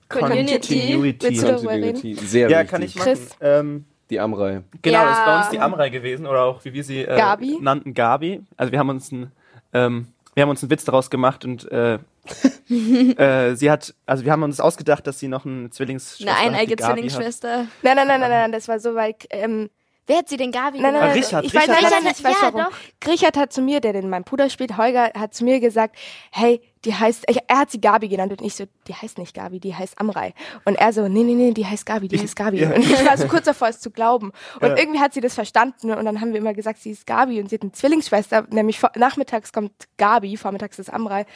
Community. 0.08 0.58
Continuity. 0.80 1.22
Willst 1.22 1.42
du 1.42 1.46
darüber 1.46 1.70
reden? 1.72 1.92
Continuity. 1.94 2.26
Sehr 2.26 2.48
Ja, 2.50 2.58
wichtig. 2.58 2.70
kann 2.70 2.82
ich 2.82 2.94
machen. 2.96 3.04
Chris. 3.12 3.30
Ähm, 3.40 3.84
Die 4.10 4.20
Amrei. 4.20 4.62
Genau, 4.82 5.04
das 5.04 5.18
ist 5.18 5.24
bei 5.24 5.30
Ja. 5.30 5.38
uns 5.40 5.48
die 5.50 5.58
Amrei 5.58 5.88
gewesen 5.90 6.26
oder 6.26 6.44
auch 6.44 6.64
wie 6.64 6.72
wir 6.72 6.82
sie 6.84 7.02
äh, 7.02 7.16
Gabi. 7.16 7.58
nannten, 7.60 7.92
Gabi. 7.94 8.40
Also 8.56 8.72
wir 8.72 8.78
haben 8.78 8.88
uns 8.88 9.12
ein, 9.12 9.32
ähm, 9.74 10.08
wir 10.34 10.42
haben 10.42 10.50
uns 10.50 10.62
einen 10.62 10.70
Witz 10.70 10.84
daraus 10.84 11.10
gemacht 11.10 11.44
und 11.44 11.70
äh, 11.70 11.98
äh, 12.70 13.54
sie 13.54 13.70
hat, 13.70 13.94
also 14.06 14.24
wir 14.24 14.32
haben 14.32 14.42
uns 14.42 14.60
ausgedacht, 14.60 15.06
dass 15.06 15.18
sie 15.18 15.28
noch 15.28 15.44
einen 15.44 15.70
Zwillingsschwester 15.72 16.24
Eine 16.30 16.36
hat, 16.36 16.44
die 16.44 16.48
eineige 16.56 16.76
Gabi 16.76 16.82
hat. 16.88 16.94
Zwillingsschwester. 16.94 17.66
Nein, 17.82 17.96
nein, 17.96 18.06
nein, 18.08 18.20
nein, 18.20 18.30
nein, 18.30 18.52
das 18.52 18.68
war 18.68 18.78
so, 18.80 18.94
weil 18.94 19.14
ähm, 19.30 19.68
Wer 20.08 20.18
hat 20.18 20.28
sie 20.28 20.36
denn 20.38 20.50
Gabi 20.50 20.80
Nein, 20.80 20.94
nein, 20.94 21.02
nein, 21.02 21.12
Richard, 21.12 21.44
ich 21.44 21.54
weiß, 21.54 21.68
Richard 21.68 21.82
nein, 21.82 21.92
hat- 21.92 22.02
nein, 22.02 22.14
ich 22.18 22.24
weiß 22.24 22.34
Ja, 22.42 22.52
warum. 22.54 22.72
doch. 22.72 23.08
Richard 23.08 23.36
hat 23.36 23.52
zu 23.52 23.60
mir, 23.62 23.80
der 23.80 23.92
den 23.92 24.08
mein 24.10 24.24
Bruder 24.24 24.48
spielt, 24.50 24.76
Holger, 24.76 25.12
hat 25.16 25.34
zu 25.34 25.44
mir 25.44 25.60
gesagt, 25.60 25.96
hey, 26.32 26.60
die 26.84 26.94
heißt, 26.94 27.24
ich, 27.28 27.38
er 27.48 27.58
hat 27.58 27.70
sie 27.70 27.80
Gabi 27.80 28.08
genannt 28.08 28.32
und 28.32 28.40
ich 28.42 28.54
so, 28.54 28.64
die 28.86 28.94
heißt 28.94 29.18
nicht 29.18 29.34
Gabi, 29.34 29.58
die 29.60 29.74
heißt 29.74 30.00
Amrei. 30.00 30.32
Und 30.64 30.76
er 30.76 30.92
so, 30.92 31.08
nee, 31.08 31.22
nee, 31.24 31.34
nee, 31.34 31.52
die 31.52 31.66
heißt 31.66 31.84
Gabi, 31.86 32.08
die 32.08 32.18
heißt 32.20 32.36
Gabi. 32.36 32.60
Ja. 32.60 32.70
Und 32.70 32.78
ich 32.78 33.04
war 33.06 33.16
so 33.18 33.26
kurz 33.28 33.44
davor, 33.46 33.68
es 33.68 33.80
zu 33.80 33.90
glauben. 33.90 34.32
Und 34.60 34.68
Ja. 34.68 34.76
irgendwie 34.76 35.00
hat 35.00 35.12
sie 35.14 35.20
das 35.20 35.34
verstanden 35.34 35.90
und 35.90 36.04
dann 36.04 36.20
haben 36.20 36.32
wir 36.32 36.38
immer 36.40 36.54
gesagt, 36.54 36.78
sie 36.80 36.90
ist 36.90 37.06
Gabi 37.06 37.40
und 37.40 37.48
sie 37.50 37.56
hat 37.56 37.62
eine 37.62 37.72
Zwillingsschwester, 37.72 38.46
nämlich 38.50 38.78
vor, 38.78 38.90
nachmittags 38.96 39.52
kommt 39.52 39.72
Gabi, 39.96 40.36
vormittags 40.36 40.78
ist 40.78 40.92
Amrei. 40.92 41.26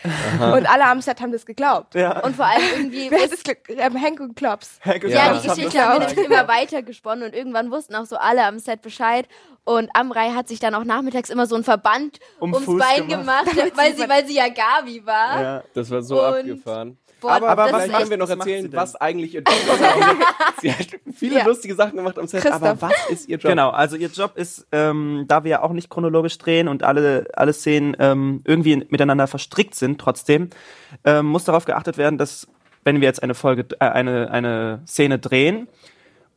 Und 0.41 0.67
alle 0.71 0.85
am 0.85 1.01
Set 1.01 1.21
haben 1.21 1.33
das 1.33 1.45
geglaubt. 1.47 1.95
Ja, 1.95 2.21
Und 2.25 2.37
vor 2.37 2.47
allem 2.47 2.63
irgendwie. 2.77 3.11
Wer 3.11 3.29
Glück? 3.29 3.59
Ähm, 3.69 3.97
Henk 3.97 4.21
und 4.21 4.37
Klops. 4.37 4.79
Heck, 4.81 5.03
ja, 5.05 5.09
Ja, 5.33 5.39
die 5.39 5.49
Geschichte 5.49 5.81
haben 5.85 6.01
wir 6.17 6.25
immer 6.25 6.47
weiter 6.49 6.83
gesponnen 6.83 7.25
und 7.25 7.35
irgendwann 7.35 7.71
wussten 7.71 7.95
auch 7.97 8.07
so 8.07 8.17
alle 8.17 8.45
am 8.45 8.59
Set 8.59 8.83
Bescheid. 8.83 9.27
Und 9.65 9.91
Amrei 9.95 10.31
hat 10.31 10.49
sich 10.49 10.59
dann 10.59 10.75
auch 10.75 10.83
nachmittags 10.83 11.31
immer 11.31 11.47
so 11.47 11.55
ein 11.55 11.63
Verband 11.63 12.19
Um 12.41 12.53
ums 12.53 12.67
Fuß 12.67 12.81
Bein 12.81 13.07
gemacht. 13.07 13.45
gemacht, 13.47 13.73
weil 13.77 13.95
sie, 13.97 14.09
weil 14.09 14.27
sie 14.27 14.35
ja 14.35 14.49
Gabi 14.49 15.07
war. 15.07 15.32
Ja. 15.41 15.65
Das 15.75 15.91
war 15.91 16.03
so 16.03 16.21
Und- 16.21 16.35
abgefahren. 16.35 16.99
Boah, 17.21 17.33
aber 17.35 17.49
aber 17.51 17.73
was 17.73 17.89
können 17.89 18.11
wir 18.11 18.17
noch 18.17 18.29
was 18.29 18.37
erzählen, 18.37 18.65
denn? 18.65 18.73
was 18.73 18.97
eigentlich 18.97 19.33
ihr 19.35 19.43
Job 19.43 19.55
ist. 19.55 20.61
sie 20.61 20.73
hat 20.73 20.87
viele 21.15 21.37
Ja. 21.39 21.47
lustige 21.47 21.77
Sachen 21.77 21.97
gemacht 21.97 22.19
am 22.19 22.27
Set, 22.27 22.45
aber 22.51 22.71
Christoph. 22.71 22.83
was 22.83 23.11
ist 23.11 23.29
ihr 23.29 23.37
Job? 23.39 23.49
Genau, 23.49 23.71
also 23.71 23.95
ihr 23.95 24.09
Job 24.09 24.33
ist, 24.37 24.67
ähm, 24.73 25.27
da 25.29 25.45
wir 25.45 25.51
ja 25.53 25.63
auch 25.63 25.71
nicht 25.73 25.89
chronologisch 25.89 26.37
drehen 26.39 26.67
und 26.67 26.83
alle, 26.83 27.29
alle 27.35 27.53
Szenen 27.53 27.97
ähm, 28.01 28.41
irgendwie 28.45 28.85
miteinander 28.89 29.29
verstrickt 29.29 29.77
sind 29.77 30.01
trotzdem, 30.01 30.51
ähm, 31.05 31.27
muss 31.27 31.45
darauf 31.45 31.65
geachtet 31.65 31.97
werden, 31.97 32.19
dass 32.19 32.49
wenn 32.83 33.01
wir 33.01 33.07
jetzt 33.07 33.23
eine 33.23 33.35
Folge, 33.35 33.67
äh, 33.79 33.85
eine, 33.85 34.29
eine 34.33 34.83
Szene 34.89 35.21
drehen 35.21 35.69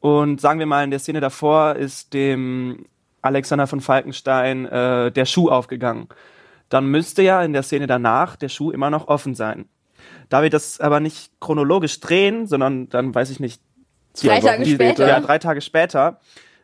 und 0.01 0.39
sagen 0.39 0.59
wir 0.59 0.67
mal 0.67 0.83
in 0.83 0.91
der 0.91 0.99
Szene 0.99 1.19
davor 1.19 1.77
ist 1.77 2.13
dem 2.13 2.85
Alexander 3.23 3.65
von 3.65 3.81
Falkenstein 3.81 4.67
äh, 4.67 5.11
der 5.11 5.25
Schuh 5.25 5.49
aufgegangen, 5.49 6.09
dann 6.69 6.87
müsste 6.87 7.21
ja 7.21 7.43
in 7.43 7.53
der 7.53 7.63
Szene 7.63 7.87
danach 7.87 8.35
der 8.35 8.49
Schuh 8.49 8.71
immer 8.71 8.89
noch 8.89 9.07
offen 9.07 9.35
sein. 9.35 9.65
Da 10.29 10.41
wir 10.43 10.49
das 10.49 10.79
aber 10.79 10.99
nicht 10.99 11.31
chronologisch 11.39 11.99
drehen, 11.99 12.47
sondern 12.47 12.89
dann 12.89 13.13
weiß 13.13 13.29
ich 13.29 13.39
nicht, 13.39 13.61
Drei 14.21 14.37
Wochen 14.37 14.45
Tage 14.45 14.65
später. 14.65 15.07
ja, 15.07 15.19
drei 15.19 15.39
Tage 15.39 15.61
später 15.61 16.19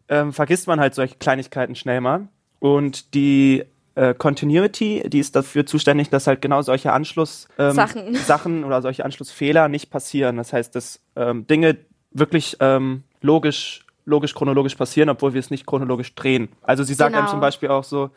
ähm, 0.08 0.32
vergisst 0.34 0.68
man 0.68 0.80
halt 0.80 0.96
solche 0.96 1.16
Kleinigkeiten 1.16 1.76
schnell 1.76 2.00
mal. 2.02 2.28
Und 2.60 3.14
die 3.14 3.64
äh, 3.96 4.14
Continuity, 4.14 5.04
die 5.08 5.20
ist 5.20 5.36
dafür 5.36 5.66
zuständig, 5.66 6.10
dass 6.10 6.28
halt 6.28 6.42
genau 6.42 6.62
solche 6.62 6.94
Anschluss 6.94 7.48
ähm, 7.60 7.72
Sachen. 7.72 8.16
Sachen 8.26 8.64
oder 8.64 8.82
solche 8.82 9.04
Anschlussfehler 9.04 9.68
nicht 9.68 9.90
passieren. 9.90 10.38
Das 10.38 10.54
heißt, 10.54 10.74
dass 10.76 11.02
ähm, 11.18 11.46
Dinge 11.46 11.78
wirklich 12.12 12.56
ähm, 12.62 13.04
logisch, 13.22 13.86
logisch, 14.06 14.34
chronologisch 14.34 14.76
passieren, 14.76 15.10
obwohl 15.10 15.34
wir 15.34 15.40
es 15.40 15.52
nicht 15.52 15.66
chronologisch 15.66 16.16
drehen. 16.16 16.50
Also 16.62 16.84
sie 16.84 16.94
sagt 16.94 17.12
Genau. 17.12 17.24
einem 17.24 17.30
zum 17.30 17.42
Beispiel 17.42 17.70
auch 17.70 17.84
so, 17.84 18.12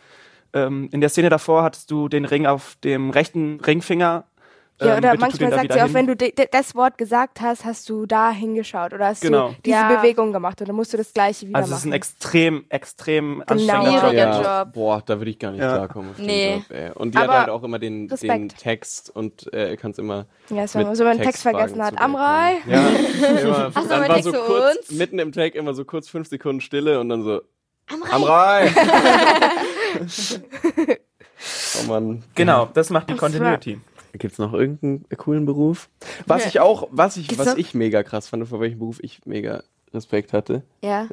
ähm, 0.55 0.89
in 0.93 1.01
der 1.01 1.11
Szene 1.11 1.29
davor 1.29 1.63
hattest 1.63 1.91
du 1.91 2.09
den 2.09 2.25
Ring 2.25 2.47
auf 2.47 2.77
dem 2.85 3.11
rechten 3.11 3.61
Ringfinger. 3.61 4.25
Ja, 4.81 4.95
ähm, 4.95 4.99
oder 4.99 5.17
manchmal 5.19 5.51
sagt 5.53 5.73
sie 5.73 5.81
auch, 5.81 5.85
hin. 5.87 5.95
wenn 5.95 6.07
du 6.09 6.17
das 6.51 6.75
Wort 6.75 6.99
gesagt 6.99 7.41
hast, 7.41 7.65
hast 7.65 7.89
du 7.89 8.07
da 8.07 8.33
hingeschaut 8.33 8.93
oder 8.93 9.07
hast 9.07 9.21
Genau. 9.23 9.51
du 9.51 9.55
diese 9.65 9.77
Ja. 9.77 9.89
Bewegung 9.97 10.33
gemacht 10.33 10.61
und 10.61 10.67
dann 10.69 10.75
musst 10.75 10.93
du 10.93 10.97
das 10.97 11.13
gleiche 11.13 11.47
wieder 11.47 11.59
Also 11.59 11.71
es 11.73 11.79
ist 11.79 11.85
machen. 11.85 11.93
ein 11.93 11.97
extrem, 11.97 12.65
extrem 12.71 13.35
Genau. 13.35 13.45
anstrengender 13.53 13.91
Job. 13.93 14.01
Schwieriger 14.01 14.43
ja, 14.43 14.63
Job. 14.65 14.73
Boah, 14.73 15.03
da 15.07 15.19
würde 15.21 15.31
ich 15.31 15.39
gar 15.39 15.53
nicht 15.53 15.61
Ja. 15.61 15.75
klarkommen 15.77 16.11
Nee. 16.19 16.57
Job. 16.69 16.97
Und 16.97 17.15
die 17.15 17.19
Aber 17.19 17.33
hat 17.35 17.39
halt 17.43 17.51
auch 17.51 17.63
immer 17.63 17.79
den, 17.79 18.09
den. 18.09 18.49
Text 18.49 19.15
und 19.15 19.53
äh, 19.53 19.69
er 19.71 19.77
kann 19.77 19.93
es 19.93 19.99
immer 19.99 20.27
ja, 20.51 20.65
es 20.65 20.75
mit 20.75 20.87
war 20.89 20.97
so, 20.97 21.05
wenn 21.05 21.11
man 21.11 21.17
einen 21.19 21.27
Text 21.27 21.43
vergessen 21.43 21.81
hat. 21.81 22.01
Amrei? 22.01 22.57
Ja, 22.67 22.89
immer. 23.43 23.71
Hast 23.77 23.85
du 23.85 23.89
dann 23.89 24.01
war 24.09 24.09
Text 24.17 24.25
so 24.25 24.33
kurz, 24.33 24.77
uns? 24.89 24.91
mitten 24.91 25.21
im 25.21 25.31
Tag 25.31 25.55
immer 25.55 25.73
so 25.75 25.85
kurz 25.85 26.09
fünf 26.09 26.27
Sekunden 26.29 26.61
Stille 26.61 26.99
und 26.99 27.09
dann 27.11 27.23
so, 27.23 27.43
Amrei. 27.87 28.11
Amrei! 28.13 28.73
oh 31.83 31.87
Mann. 31.89 32.23
Genau, 32.35 32.67
das 32.73 32.91
macht 32.91 33.11
die 33.11 33.15
Continuity. 33.17 33.81
Gibt's 34.13 34.39
noch 34.39 34.53
irgendeinen 34.53 35.05
coolen 35.17 35.45
Beruf? 35.45 35.89
Was 36.27 36.43
Ja. 36.43 36.49
ich 36.49 36.61
auch, 36.61 36.89
was 36.93 37.17
ich, 37.17 37.29
Gibt's 37.29 37.41
was 37.45 37.53
noch- 37.53 37.59
ich 37.59 37.75
mega 37.75 38.03
krass 38.05 38.29
fand, 38.29 38.47
vor 38.49 38.61
welchem 38.61 38.79
Beruf 38.79 38.99
ich 39.03 39.25
mega 39.27 39.63
Respekt 39.93 40.33
hatte. 40.33 40.63
Ja. 40.83 41.09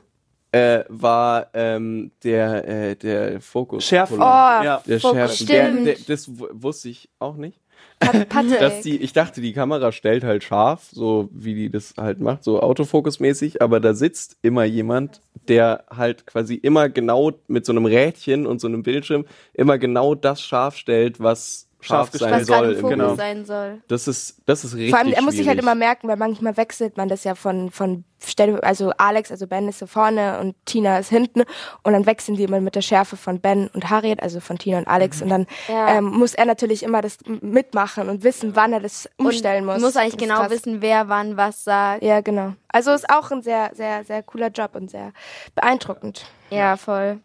äh, 0.54 0.84
war 0.89 1.48
ähm, 1.54 2.12
der, 2.24 2.67
äh, 2.67 2.96
der 2.98 3.39
Fokus. 3.41 3.86
Schärfe. 3.86 4.15
Oh, 4.15 4.20
ja. 4.20 4.84
Der 4.86 5.00
Fokus. 5.00 5.38
Schärfe. 5.38 5.46
Der, 5.46 5.67
Stimmt. 5.72 5.88
der, 5.88 5.96
das 6.08 6.28
wu- 6.39 6.50
wusste 6.52 6.89
ich 6.89 7.10
auch 7.20 7.38
nicht. 7.38 7.60
Pat 8.01 8.29
Patrick. 8.29 8.59
Dass 8.59 8.81
die, 8.81 8.97
ich 8.97 9.13
dachte, 9.13 9.39
die 9.39 9.53
Kamera 9.53 9.91
stellt 9.91 10.23
halt 10.23 10.43
scharf, 10.43 10.89
so 10.91 11.29
wie 11.31 11.55
die 11.55 11.69
das 11.69 11.93
halt 11.97 12.19
macht, 12.19 12.43
so 12.43 12.61
autofokusmäßig, 12.61 13.61
aber 13.61 13.79
da 13.79 13.93
sitzt 13.93 14.37
immer 14.41 14.65
jemand, 14.65 15.21
der 15.47 15.85
halt 15.89 16.27
quasi 16.27 16.55
immer 16.55 16.89
genau 16.89 17.31
mit 17.47 17.65
so 17.65 17.71
einem 17.71 17.85
Rädchen 17.85 18.45
und 18.45 18.59
so 18.59 18.67
einem 18.67 18.83
Bildschirm 18.83 19.25
immer 19.53 19.77
genau 19.77 20.15
das 20.15 20.41
scharf 20.41 20.75
stellt, 20.75 21.19
was 21.19 21.67
Scharf 21.81 22.09
scharf 22.09 22.19
sein 22.19 22.31
Was 22.41 22.47
soll. 22.47 22.75
Fokus 22.75 22.89
genau. 22.89 23.15
sein 23.15 23.45
soll. 23.45 23.81
Das 23.87 24.07
ist, 24.07 24.43
das 24.45 24.63
ist 24.63 24.75
richtig 24.75 24.91
Vor 24.91 24.99
allem, 24.99 25.13
er 25.13 25.23
muss 25.23 25.35
sich 25.35 25.47
halt 25.47 25.59
immer 25.59 25.73
merken, 25.73 26.07
weil 26.07 26.17
manchmal 26.17 26.55
wechselt 26.55 26.95
man 26.95 27.09
das 27.09 27.23
ja 27.23 27.33
von, 27.33 27.71
von 27.71 28.03
Stelle, 28.23 28.62
also 28.63 28.91
Alex, 28.97 29.31
also 29.31 29.47
Ben 29.47 29.67
ist 29.67 29.79
so 29.79 29.88
vorne 29.88 30.39
und 30.39 30.55
Tina 30.65 30.99
ist 30.99 31.10
hinten 31.10 31.43
und 31.84 31.93
dann 31.93 32.05
wechseln 32.05 32.36
die 32.38 32.43
immer 32.43 32.62
mit 32.62 32.75
der 32.75 32.81
Schärfe 32.81 33.17
von 33.17 33.39
Ben 33.39 33.69
und 33.73 33.89
Harriet, 33.89 34.21
also 34.21 34.39
von 34.39 34.57
Tina 34.57 34.77
und 34.77 34.88
Alex 34.88 35.21
und 35.21 35.29
dann 35.29 35.47
Ja. 35.67 35.95
ähm, 35.97 36.05
muss 36.05 36.34
er 36.34 36.45
natürlich 36.45 36.84
immer 36.84 37.01
das 37.01 37.17
mitmachen 37.41 38.10
und 38.10 38.23
wissen, 38.23 38.55
wann 38.55 38.73
er 38.73 38.79
das 38.79 39.10
umstellen 39.17 39.65
muss. 39.65 39.77
Du 39.77 39.81
musst 39.86 39.97
eigentlich 39.97 40.17
genau 40.17 40.41
krass. 40.41 40.51
wissen, 40.51 40.81
wer 40.81 41.10
wann 41.10 41.38
was 41.38 41.63
sagt. 41.63 42.03
Ja, 42.03 42.21
genau. 42.21 42.53
Also 42.69 42.91
ist 42.91 43.10
auch 43.10 43.31
ein 43.31 43.41
sehr, 43.41 43.71
sehr, 43.73 44.03
sehr 44.05 44.23
cooler 44.23 44.49
Job 44.49 44.75
und 44.75 44.89
sehr 44.91 45.12
beeindruckend. 45.55 46.25
Ja, 46.49 46.77
voll. 46.77 47.19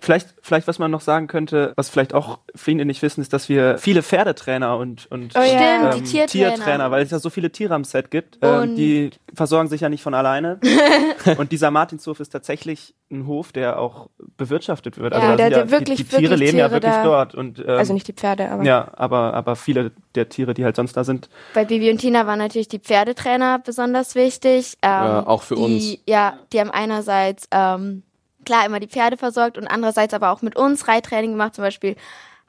Vielleicht, 0.00 0.28
vielleicht, 0.42 0.66
was 0.68 0.78
man 0.78 0.90
noch 0.90 1.00
sagen 1.00 1.26
könnte, 1.26 1.72
was 1.76 1.88
vielleicht 1.88 2.14
auch 2.14 2.38
viele 2.54 2.84
nicht 2.84 3.02
wissen, 3.02 3.20
ist, 3.20 3.32
dass 3.32 3.48
wir 3.48 3.78
viele 3.78 4.02
Pferdetrainer 4.02 4.76
und, 4.76 5.10
und 5.10 5.34
Oh 5.36 5.40
ja. 5.40 5.90
Stimmt, 5.92 6.06
die 6.06 6.10
Tiertrainer. 6.12 6.26
Tiertrainer, 6.54 6.90
weil 6.90 7.02
es 7.02 7.10
ja 7.10 7.18
so 7.18 7.30
viele 7.30 7.50
Tiere 7.50 7.74
am 7.74 7.84
Set 7.84 8.10
gibt, 8.10 8.38
ähm, 8.42 8.76
die 8.76 9.10
versorgen 9.34 9.68
sich 9.68 9.80
ja 9.80 9.88
nicht 9.88 10.02
von 10.02 10.14
alleine. 10.14 10.60
und 11.38 11.52
dieser 11.52 11.70
Martinshof 11.70 12.20
ist 12.20 12.30
tatsächlich 12.30 12.94
ein 13.10 13.26
Hof, 13.26 13.52
der 13.52 13.78
auch 13.80 14.08
bewirtschaftet 14.36 14.98
wird. 14.98 15.12
Also 15.12 15.26
Ja, 15.26 15.32
da 15.32 15.36
der- 15.36 15.50
der 15.50 15.58
ja, 15.66 15.70
wirklich- 15.70 15.98
die, 15.98 16.04
die 16.04 16.08
Tiere 16.10 16.22
wirklich 16.22 16.40
leben 16.40 16.58
ja 16.58 16.68
Tiere 16.68 16.76
wirklich 16.82 16.94
da- 16.94 17.04
dort. 17.04 17.34
Und, 17.34 17.58
ähm, 17.58 17.68
Also 17.70 17.92
nicht 17.92 18.06
die 18.08 18.12
Pferde, 18.12 18.48
aber. 18.50 18.62
Ja, 18.62 18.88
aber, 18.96 19.34
aber 19.34 19.56
viele 19.56 19.92
der 20.14 20.28
Tiere, 20.28 20.54
die 20.54 20.64
halt 20.64 20.76
sonst 20.76 20.96
da 20.96 21.04
sind, 21.04 21.28
Bei 21.54 21.64
Bibi 21.64 21.90
und 21.90 21.98
Tina 21.98 22.26
waren 22.26 22.38
natürlich 22.38 22.68
die 22.68 22.78
Pferdetrainer 22.78 23.58
besonders 23.58 24.14
wichtig. 24.14 24.76
Ähm, 24.82 24.90
Ja, 24.90 25.26
auch 25.26 25.42
für 25.42 25.56
die, 25.56 25.60
uns. 25.62 25.96
Ja, 26.06 26.38
die 26.52 26.60
haben 26.60 26.70
einerseits 26.70 27.48
ähm, 27.50 28.02
klar 28.44 28.66
immer 28.66 28.80
die 28.80 28.88
Pferde 28.88 29.16
versorgt 29.16 29.58
und 29.58 29.66
andererseits 29.66 30.14
aber 30.14 30.30
auch 30.30 30.42
mit 30.42 30.56
uns 30.56 30.88
Reittraining 30.88 31.32
gemacht. 31.32 31.54
Zum 31.54 31.64
Beispiel 31.64 31.96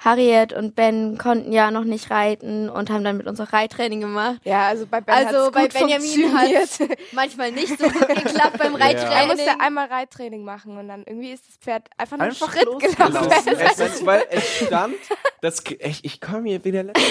Harriet 0.04 0.52
und 0.52 0.74
Ben 0.76 1.20
konnten 1.20 1.52
ja 1.52 1.70
noch 1.70 1.84
nicht 1.84 2.10
reiten 2.10 2.70
und 2.70 2.90
haben 2.90 3.04
dann 3.04 3.18
mit 3.18 3.28
uns 3.28 3.40
auch 3.40 3.54
Reittraining 3.54 4.02
gemacht. 4.02 4.42
Ja, 4.44 4.66
also 4.68 4.88
bei 4.88 5.00
Ben 5.00 5.14
Also 5.14 5.46
hat's 5.46 5.52
bei 5.52 5.62
gut 5.66 5.74
Benjamin 5.74 6.10
funktioniert. 6.10 7.00
Manchmal 7.12 7.52
nicht 7.52 7.78
so 7.80 7.88
gut 7.88 8.08
geklappt 8.08 8.58
beim 8.58 8.74
Er 8.76 8.82
Reittraining. 8.82 9.28
musste 9.28 9.60
einmal 9.60 9.88
Reittraining 9.88 10.44
machen 10.44 10.76
und 10.78 10.88
dann 10.88 11.04
irgendwie 11.06 11.32
ist 11.32 11.48
das 11.48 11.58
Pferd 11.58 11.88
einfach 11.98 12.18
nur 12.18 12.24
einen 12.26 12.32
Einfach 12.32 12.52
Schritt 12.52 12.98
gelaufen. 12.98 13.32
Es, 13.46 13.80
es, 13.80 14.06
weil 14.06 14.24
es 14.32 14.66
stand, 14.66 14.96
das, 15.42 15.64
ich, 15.80 16.04
ich 16.04 16.20
komme 16.20 16.50
hier 16.50 16.66
wieder 16.66 16.82
letzte. 16.82 17.04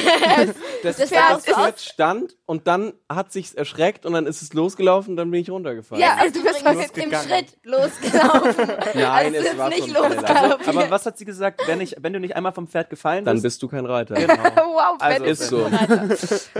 Das, 0.82 0.96
Das 0.96 1.08
sah 1.10 1.34
das 1.34 1.44
Pferd 1.44 1.80
stand 1.80 2.36
und 2.44 2.66
dann 2.66 2.92
hat 3.08 3.30
sich's 3.30 3.54
erschreckt 3.54 4.04
und 4.04 4.14
dann 4.14 4.26
ist 4.26 4.42
es 4.42 4.52
losgelaufen 4.52 5.12
und 5.12 5.16
dann 5.16 5.30
bin 5.30 5.40
ich 5.40 5.50
runtergefallen. 5.50 6.02
Ja, 6.02 6.16
also 6.18 6.40
du 6.40 6.44
bist 6.44 6.98
im. 6.98 7.10
Schritt 7.10 7.58
losgelaufen. 7.62 8.68
Nein, 8.94 9.26
also 9.26 9.36
es 9.36 9.44
ist 9.44 9.58
war 9.58 9.68
nicht 9.68 9.86
losgelaufen. 9.86 10.68
Aber 10.68 10.90
was 10.90 11.06
hat 11.06 11.18
sie 11.18 11.24
gesagt? 11.24 11.62
Wenn, 11.66 11.80
ich, 11.80 11.96
wenn 12.00 12.12
du 12.12 12.18
nicht 12.20 12.34
einmal 12.34 12.52
vom 12.52 12.66
Pferd 12.66 12.79
gefallen 12.88 13.24
Dann 13.26 13.34
bist, 13.34 13.42
bist 13.42 13.62
du 13.62 13.68
kein 13.68 13.84
Reiter. 13.84 14.14
Genau. 14.14 14.32
wow, 14.56 14.96
Also 15.00 15.24
Ist 15.24 15.48
so. 15.48 15.68
Ja, 15.68 15.80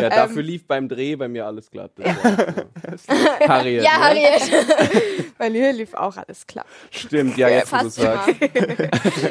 Ähm. 0.02 0.10
dafür 0.10 0.42
lief 0.42 0.66
beim 0.66 0.88
Dreh 0.88 1.16
bei 1.16 1.28
mir 1.28 1.46
alles 1.46 1.70
glatt. 1.70 1.92
Das 1.96 2.06
war 2.22 2.36
so. 2.98 3.14
Harriet. 3.48 3.82
Ja, 3.82 3.98
ne? 3.98 4.04
Harriet. 4.04 5.34
bei 5.38 5.48
mir 5.48 5.72
lief 5.72 5.94
auch 5.94 6.16
alles 6.16 6.46
klar. 6.46 6.66
Stimmt, 6.90 7.38
ja, 7.38 7.48
jetzt 7.48 7.72
wo 7.72 7.76
du 7.76 7.82
Fast 7.84 7.96
sagst. 7.96 8.28
immer. 8.40 8.88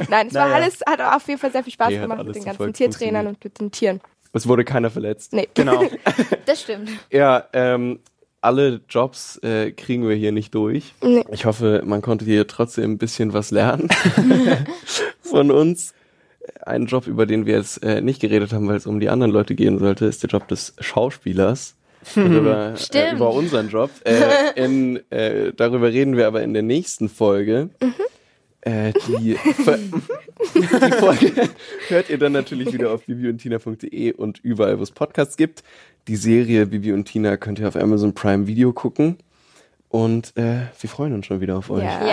Nein, 0.10 0.28
es 0.28 0.34
war 0.34 0.45
Naja. 0.49 0.56
alles, 0.56 0.80
hat 0.88 1.02
auf 1.02 1.28
jeden 1.28 1.39
Fall 1.39 1.52
sehr 1.52 1.63
viel 1.63 1.73
Spaß 1.73 1.89
Nee, 1.89 1.99
gemacht 1.99 2.23
mit 2.23 2.36
den 2.36 2.45
ganzen 2.45 2.73
Tiertrainern 2.73 3.28
und 3.28 3.43
mit 3.43 3.60
den 3.60 3.69
Tieren. 3.71 4.02
Es 4.34 4.47
wurde 4.47 4.63
keiner 4.63 4.89
verletzt. 4.89 5.34
Nee. 5.34 5.47
Genau. 5.54 5.84
Das 6.45 6.62
stimmt. 6.62 6.89
Ja, 7.12 7.45
ähm, 7.54 7.99
alle 8.41 8.80
Jobs 8.88 9.38
äh, 9.43 9.71
kriegen 9.71 10.08
wir 10.08 10.15
hier 10.15 10.32
nicht 10.32 10.54
durch. 10.56 10.93
Nee. 11.02 11.25
Ich 11.32 11.45
hoffe, 11.45 11.82
man 11.84 12.02
konnte 12.02 12.23
hier 12.25 12.47
trotzdem 12.47 12.91
ein 12.91 12.97
bisschen 12.97 13.34
was 13.34 13.52
lernen 13.52 13.89
von 15.21 15.52
uns. 15.52 15.93
Ein 16.65 16.85
Job, 16.85 17.07
über 17.07 17.25
den 17.25 17.45
wir 17.45 17.55
jetzt 17.55 17.83
äh, 17.83 18.01
nicht 18.01 18.21
geredet 18.21 18.53
haben, 18.53 18.67
weil 18.67 18.75
es 18.77 18.85
um 18.88 18.99
die 18.99 19.09
anderen 19.09 19.31
Leute 19.31 19.55
gehen 19.55 19.79
sollte, 19.79 20.05
ist 20.05 20.23
der 20.23 20.29
Job 20.29 20.47
des 20.47 20.73
Schauspielers. 20.79 21.75
Darüber, 22.15 22.75
äh, 22.93 23.13
über 23.13 23.33
unseren 23.33 23.69
Job. 23.69 23.91
Äh, 24.05 24.63
in, 24.63 24.99
äh, 25.12 25.51
darüber 25.53 25.91
reden 25.91 26.15
wir 26.15 26.27
aber 26.27 26.41
in 26.43 26.53
der 26.53 26.63
nächsten 26.63 27.09
Folge. 27.09 27.69
Äh, 28.62 28.93
die, 29.07 29.38
die 30.55 30.91
Folge 30.93 31.49
hört 31.88 32.09
ihr 32.09 32.17
dann 32.17 32.31
natürlich 32.31 32.73
wieder 32.73 32.91
auf 32.91 33.05
bibiundtina.de 33.05 34.13
und 34.13 34.39
überall, 34.43 34.79
wo 34.79 34.83
es 34.83 34.91
Podcasts 34.91 35.38
gibt. 35.38 35.63
Die 36.07 36.15
Serie 36.15 36.65
Bibi 36.65 36.91
und 36.93 37.05
Tina 37.05 37.38
könnt 37.38 37.59
ihr 37.59 37.67
auf 37.67 37.75
Amazon 37.75 38.13
Prime 38.13 38.47
Video 38.47 38.73
gucken. 38.73 39.17
Und 39.89 40.38
äh, 40.38 40.67
wir 40.80 40.89
freuen 40.89 41.13
uns 41.13 41.25
schon 41.25 41.41
wieder 41.41 41.58
auf 41.58 41.69
euch. 41.69 41.84
Ja. 41.84 42.06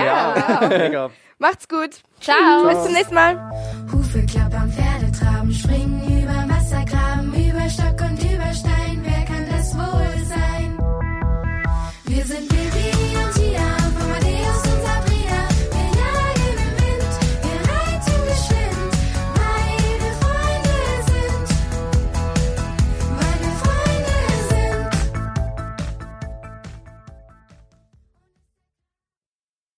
Ja. 0.89 1.11
Macht's 1.39 1.69
gut. 1.69 2.03
Ciao. 2.21 2.67
Bis 2.67 2.83
zum 2.85 2.93
nächsten 2.95 3.15
Mal. 3.15 3.37
Hufe 3.93 4.25
klappern, 4.25 4.73
Pferde 4.73 5.13
traben, 5.13 5.53
springen 5.53 6.03
über 6.23 6.55
Wassergraben, 6.55 7.35
über 7.35 7.69
Stock 7.69 8.01
und 8.01 8.23
über 8.25 8.53
Stein. 8.55 9.03
Wer 9.05 9.25
kann 9.27 9.47
das 9.51 9.75
wohl 9.77 10.25
sein? 10.25 10.79
Wir 12.07 12.25
sind 12.25 12.49
Bibi 12.49 12.96